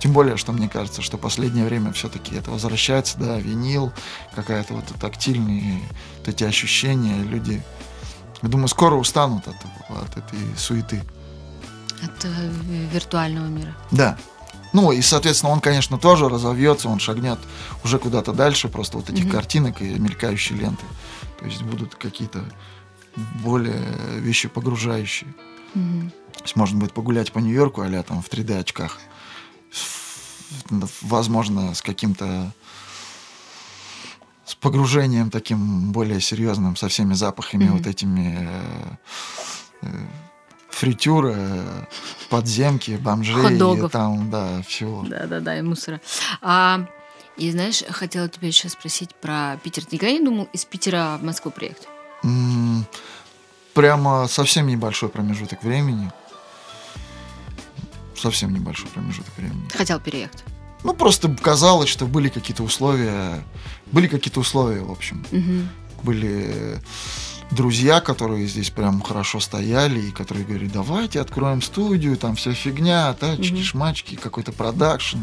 Тем 0.00 0.12
более, 0.12 0.36
что 0.36 0.52
мне 0.52 0.68
кажется, 0.68 1.00
что 1.00 1.16
последнее 1.16 1.64
время 1.64 1.92
все-таки 1.92 2.34
это 2.34 2.50
возвращается, 2.50 3.16
да, 3.18 3.38
винил, 3.38 3.92
какая-то 4.34 4.74
вот 4.74 4.84
тактильные 5.00 5.80
вот 6.18 6.28
эти 6.28 6.42
ощущения. 6.44 7.22
Люди, 7.22 7.62
думаю, 8.42 8.68
скоро 8.68 8.94
устанут 8.94 9.48
от, 9.48 9.56
от 9.90 10.16
этой 10.16 10.38
суеты. 10.56 11.02
От 12.02 12.24
э, 12.24 12.50
ви- 12.62 12.86
виртуального 12.92 13.46
мира. 13.46 13.74
Да. 13.90 14.16
Ну 14.72 14.92
и, 14.92 15.00
соответственно, 15.02 15.52
он, 15.52 15.60
конечно, 15.60 15.98
тоже 15.98 16.28
разовьется, 16.28 16.88
он 16.88 16.98
шагнет 17.00 17.38
уже 17.84 17.98
куда-то 17.98 18.32
дальше, 18.32 18.68
просто 18.68 18.98
вот 18.98 19.08
этих 19.10 19.24
Мгм. 19.24 19.32
картинок 19.32 19.80
и 19.82 19.98
мелькающей 19.98 20.54
ленты. 20.56 20.84
То 21.40 21.46
есть 21.46 21.62
будут 21.62 21.94
какие-то 21.94 22.44
более 23.42 23.82
вещи 24.18 24.48
погружающие. 24.48 25.34
Мгм. 25.74 26.10
То 26.36 26.42
есть 26.42 26.54
можно 26.56 26.78
будет 26.78 26.92
погулять 26.92 27.32
по 27.32 27.38
Нью-Йорку, 27.40 27.80
а 27.82 28.02
там 28.02 28.22
в 28.22 28.28
3D 28.28 28.58
очках. 28.60 28.98
Возможно, 31.02 31.74
с 31.74 31.82
каким-то 31.82 32.52
с 34.48 34.54
погружением 34.54 35.30
таким 35.30 35.92
более 35.92 36.20
серьезным, 36.20 36.74
со 36.74 36.88
всеми 36.88 37.12
запахами 37.14 37.64
Мгм. 37.64 37.76
вот 37.76 37.86
этими 37.86 38.38
э, 38.40 38.90
э, 39.82 39.88
фритюра, 40.70 41.36
подземки, 42.30 42.92
бомжей, 42.92 43.34
Хот-догов. 43.34 43.92
там, 43.92 44.30
да, 44.30 44.62
всего. 44.62 45.02
Да-да-да, 45.06 45.58
и 45.58 45.62
мусора. 45.62 46.00
А, 46.40 46.86
и 47.36 47.50
знаешь, 47.50 47.82
хотела 47.90 48.28
тебя 48.28 48.48
еще 48.48 48.68
спросить 48.70 49.14
про 49.16 49.58
Питер. 49.62 49.84
Ты 49.84 49.96
никогда 49.96 50.12
не 50.12 50.24
думал 50.24 50.48
из 50.54 50.64
Питера 50.64 51.18
в 51.20 51.24
Москву 51.24 51.50
приехать? 51.50 51.86
М, 52.24 52.86
Прямо 53.74 54.26
совсем 54.28 54.66
небольшой 54.66 55.08
промежуток 55.08 55.62
времени. 55.62 56.10
Совсем 58.16 58.52
небольшой 58.52 58.88
промежуток 58.88 59.36
времени. 59.36 59.68
Хотел 59.76 60.00
переехать? 60.00 60.42
Ну, 60.82 60.94
просто 60.94 61.28
казалось, 61.28 61.88
что 61.88 62.06
были 62.06 62.28
какие-то 62.28 62.62
условия. 62.64 63.44
Были 63.92 64.06
какие-то 64.06 64.40
условия, 64.40 64.80
в 64.82 64.90
общем. 64.90 65.24
Мгм. 65.30 65.68
Были 66.02 66.78
друзья, 67.50 68.00
которые 68.00 68.46
здесь 68.46 68.70
прям 68.70 69.00
хорошо 69.00 69.40
стояли, 69.40 70.00
и 70.00 70.10
которые 70.10 70.44
говорили, 70.44 70.68
давайте 70.68 71.20
откроем 71.20 71.62
студию, 71.62 72.16
там 72.16 72.36
вся 72.36 72.52
фигня, 72.52 73.12
тачки, 73.14 73.52
Мгм. 73.54 73.62
шмачки, 73.62 74.16
какой-то 74.16 74.52
продакшн. 74.52 75.18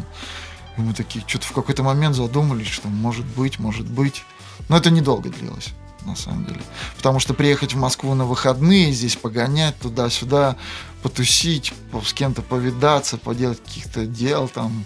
И 0.77 0.81
мы 0.81 0.93
такие, 0.93 1.23
что-то 1.27 1.45
в 1.47 1.51
какой-то 1.51 1.83
момент 1.83 2.15
задумались, 2.15 2.67
что 2.67 2.87
может 2.89 3.25
быть, 3.25 3.59
может 3.59 3.85
быть. 3.85 4.23
Но 4.69 4.77
это 4.77 4.89
недолго 4.89 5.29
длилось, 5.29 5.69
на 6.05 6.15
самом 6.15 6.45
деле. 6.45 6.61
Потому 6.97 7.19
что 7.19 7.33
приехать 7.33 7.73
в 7.73 7.77
Москву 7.77 8.13
на 8.15 8.25
выходные, 8.25 8.91
здесь 8.91 9.15
погонять 9.15 9.77
туда-сюда, 9.79 10.55
потусить, 11.03 11.73
по- 11.91 12.01
с 12.01 12.11
кем-то 12.13 12.41
повидаться, 12.41 13.17
поделать 13.17 13.61
каких-то 13.63 14.05
дел 14.07 14.47
там, 14.47 14.85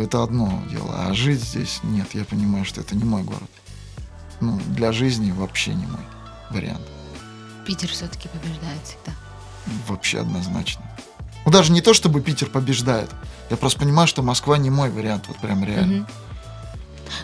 это 0.00 0.22
одно 0.22 0.62
дело. 0.70 1.06
А 1.06 1.14
жить 1.14 1.40
здесь 1.42 1.80
нет, 1.82 2.08
я 2.14 2.24
понимаю, 2.24 2.64
что 2.64 2.80
это 2.80 2.96
не 2.96 3.04
мой 3.04 3.22
город. 3.22 3.50
Ну, 4.40 4.58
для 4.68 4.92
жизни 4.92 5.32
вообще 5.32 5.74
не 5.74 5.86
мой 5.86 6.00
вариант. 6.50 6.86
Питер 7.66 7.88
все-таки 7.88 8.28
побеждает 8.28 8.80
всегда. 8.84 9.12
вообще 9.86 10.20
однозначно. 10.20 10.82
Ну, 11.44 11.52
даже 11.52 11.72
не 11.72 11.80
то, 11.80 11.94
чтобы 11.94 12.20
Питер 12.20 12.48
побеждает. 12.48 13.10
Я 13.50 13.56
просто 13.56 13.80
понимаю, 13.80 14.06
что 14.08 14.22
Москва 14.22 14.58
не 14.58 14.70
мой 14.70 14.90
вариант, 14.90 15.24
вот 15.28 15.38
прям 15.38 15.64
реально. 15.64 15.98
Мгм. 15.98 16.06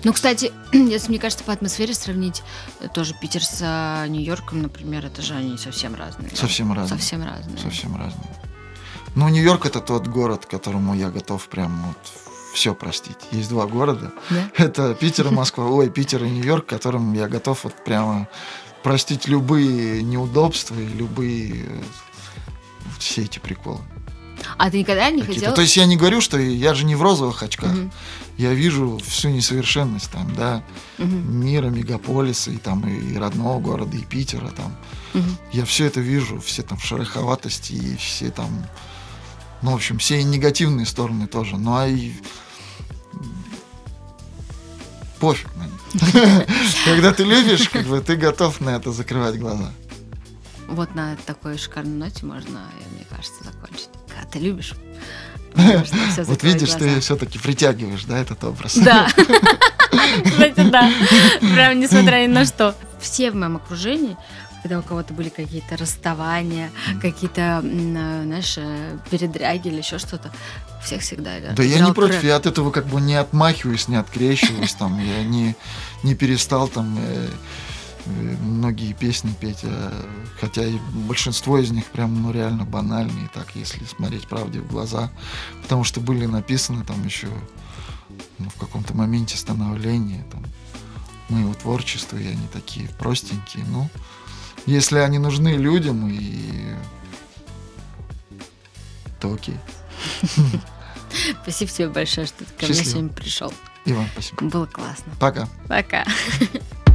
Ну, 0.05 0.13
кстати, 0.13 0.53
если 0.73 1.09
мне 1.11 1.19
кажется, 1.19 1.45
по 1.45 1.53
атмосфере 1.53 1.95
сравнить 1.95 2.43
э, 2.81 2.89
тоже 2.89 3.15
Питер 3.21 3.45
с 3.45 3.61
а, 3.63 4.07
Нью-Йорком, 4.09 4.63
например, 4.63 5.07
это 5.07 5.23
же 5.23 5.35
они 5.35 5.57
совсем 5.59 5.95
разные. 5.95 6.31
да? 6.31 6.37
Совсем 6.37 6.73
разные. 6.73 6.99
Совсем 6.99 7.25
разные. 7.25 7.59
Совсем 7.59 7.97
разные. 7.97 8.37
Ну, 9.15 9.29
Нью-Йорк 9.29 9.67
это 9.67 9.81
тот 9.81 10.07
город, 10.07 10.47
которому 10.47 10.95
я 10.95 11.11
готов 11.11 11.49
прям 11.49 11.83
вот 11.87 12.26
все 12.57 12.75
простить. 12.75 13.19
Есть 13.33 13.51
два 13.51 13.67
города. 13.67 14.13
Да? 14.31 14.51
Это 14.57 14.95
Питер 14.95 15.27
и 15.29 15.31
Москва. 15.31 15.67
Ой, 15.67 15.91
Питер 15.91 16.25
и 16.25 16.31
Нью-Йорк, 16.31 16.65
которым 16.67 17.13
я 17.13 17.29
готов 17.29 17.65
вот 17.65 17.85
прямо 17.85 18.29
простить 18.83 19.29
любые 19.29 20.03
неудобства 20.03 20.75
и 20.75 20.87
любые 20.87 21.67
э, 21.67 21.83
все 22.99 23.23
эти 23.25 23.39
приколы. 23.39 23.81
А 24.57 24.71
ты 24.71 24.79
никогда 24.79 25.11
не 25.11 25.23
хотел? 25.23 25.55
То 25.55 25.61
есть 25.61 25.77
я 25.77 25.85
не 25.87 25.97
говорю, 25.97 26.21
что 26.23 26.39
я 26.39 26.73
же 26.73 26.87
не 26.87 26.95
в 26.95 27.03
розовых 27.03 27.43
очках. 27.43 27.73
Мгм. 27.73 27.93
Я 28.39 28.55
вижу 28.55 28.99
всю 29.05 29.29
несовершенность 29.29 30.11
там, 30.11 30.35
да, 30.35 30.63
Мгм. 30.99 31.41
мира, 31.45 31.67
мегаполиса 31.67 32.51
и 32.51 32.57
там 32.57 32.87
и 32.89 33.17
родного 33.19 33.61
города, 33.61 33.97
и 33.97 34.01
Питера 34.03 34.49
там. 34.49 34.75
Мгм. 35.13 35.37
Я 35.53 35.65
все 35.67 35.85
это 35.87 36.01
вижу, 36.01 36.41
все 36.41 36.63
там 36.63 36.79
шероховатости 36.79 37.73
и 37.73 37.97
все 37.97 38.31
там, 38.31 38.49
ну, 39.63 39.73
в 39.73 39.75
общем, 39.75 39.99
все 39.99 40.23
негативные 40.23 40.87
стороны 40.87 41.27
тоже. 41.27 41.57
Ну, 41.59 41.75
а 41.77 41.87
и 41.89 42.13
пофиг 45.19 45.49
на 45.57 45.64
них. 45.64 46.47
Когда 46.85 47.12
ты 47.12 47.25
любишь, 47.25 47.69
как 47.69 47.87
бы 47.87 48.01
ты 48.01 48.17
готов 48.17 48.61
на 48.61 48.77
это 48.77 48.93
закрывать 48.93 49.39
глаза. 49.39 49.73
Вот 50.69 50.95
на 50.95 51.17
такой 51.27 51.59
шикарной 51.59 51.97
ноте 51.97 52.27
можно, 52.27 52.59
э, 52.81 52.95
мне 52.95 53.07
кажется, 53.09 53.45
закончить. 53.45 53.89
Когда 54.09 54.29
ты 54.29 54.39
любишь, 54.39 54.75
Вот 56.27 56.43
видишь, 56.43 56.73
ты 56.73 57.01
все-таки 57.01 57.39
притягиваешь, 57.39 58.05
да, 58.05 58.19
этот 58.19 58.43
образ. 58.45 58.77
Да. 58.77 59.09
Кстати, 60.25 60.69
да. 60.71 60.91
Прям 61.41 61.81
несмотря 61.81 62.27
ни 62.27 62.27
на 62.27 62.45
что. 62.45 62.75
Все 63.01 63.31
в 63.31 63.35
моем 63.35 63.57
окружении, 63.57 64.17
когда 64.67 64.81
у 64.81 64.83
кого-то 64.83 65.14
были 65.14 65.29
какие-то 65.29 65.77
расставания, 65.77 66.73
какие-то, 67.01 67.61
м, 67.62 67.97
э, 67.97 68.25
знаешь, 68.25 68.55
э, 68.59 68.99
передряги 69.11 69.69
или 69.69 69.79
еще 69.79 69.99
что-то, 69.99 70.33
всех 70.83 71.03
всегда 71.03 71.31
Да 71.55 71.62
я 71.62 71.79
не 71.79 71.93
против, 71.93 72.25
я 72.25 72.35
от 72.35 72.47
этого 72.47 72.73
как 72.73 72.87
бы 72.87 73.01
не 73.01 73.14
отмахиваюсь, 73.14 73.87
не 73.87 73.95
открещиваюсь, 73.95 74.75
там, 74.75 74.99
я 74.99 75.23
не, 75.23 75.55
не 76.03 76.17
перестал 76.17 76.67
там 76.67 76.99
э, 76.99 77.29
многие 78.43 78.93
песни 78.93 79.33
петь, 79.41 79.61
э, 79.62 79.93
хотя 80.41 80.64
и 80.64 80.79
большинство 81.09 81.59
из 81.59 81.71
них 81.71 81.85
прям, 81.87 82.21
ну, 82.21 82.33
реально 82.33 82.64
банальные, 82.64 83.31
так, 83.33 83.47
если 83.55 83.85
смотреть 83.85 84.27
правде 84.27 84.59
в 84.59 84.67
глаза, 84.67 85.12
потому 85.62 85.85
что 85.85 86.01
были 86.01 86.27
написаны 86.27 86.85
там 86.85 87.05
еще 87.05 87.29
ну, 88.39 88.51
в 88.51 88.59
каком-то 88.59 88.97
моменте 88.97 89.37
становления, 89.37 90.25
там, 90.33 90.43
моего 91.29 91.55
творчества, 91.55 92.17
и 92.17 92.27
они 92.27 92.47
такие 92.53 92.89
простенькие, 92.99 93.64
ну, 93.69 93.89
если 94.67 94.99
они 94.99 95.19
нужны 95.19 95.57
людям, 95.57 96.09
и 96.09 96.75
то 99.21 99.33
окей. 99.33 99.57
Спасибо 101.43 101.71
тебе 101.71 101.89
большое, 101.89 102.27
что 102.27 102.45
ты 102.45 102.45
ко 102.59 102.67
мне 102.67 102.75
сегодня 102.75 103.09
пришел. 103.09 103.53
И 103.85 103.93
вам 103.93 104.07
спасибо. 104.12 104.45
Было 104.45 104.67
классно. 104.67 105.12
Пока. 105.19 105.49
Пока. 105.69 106.05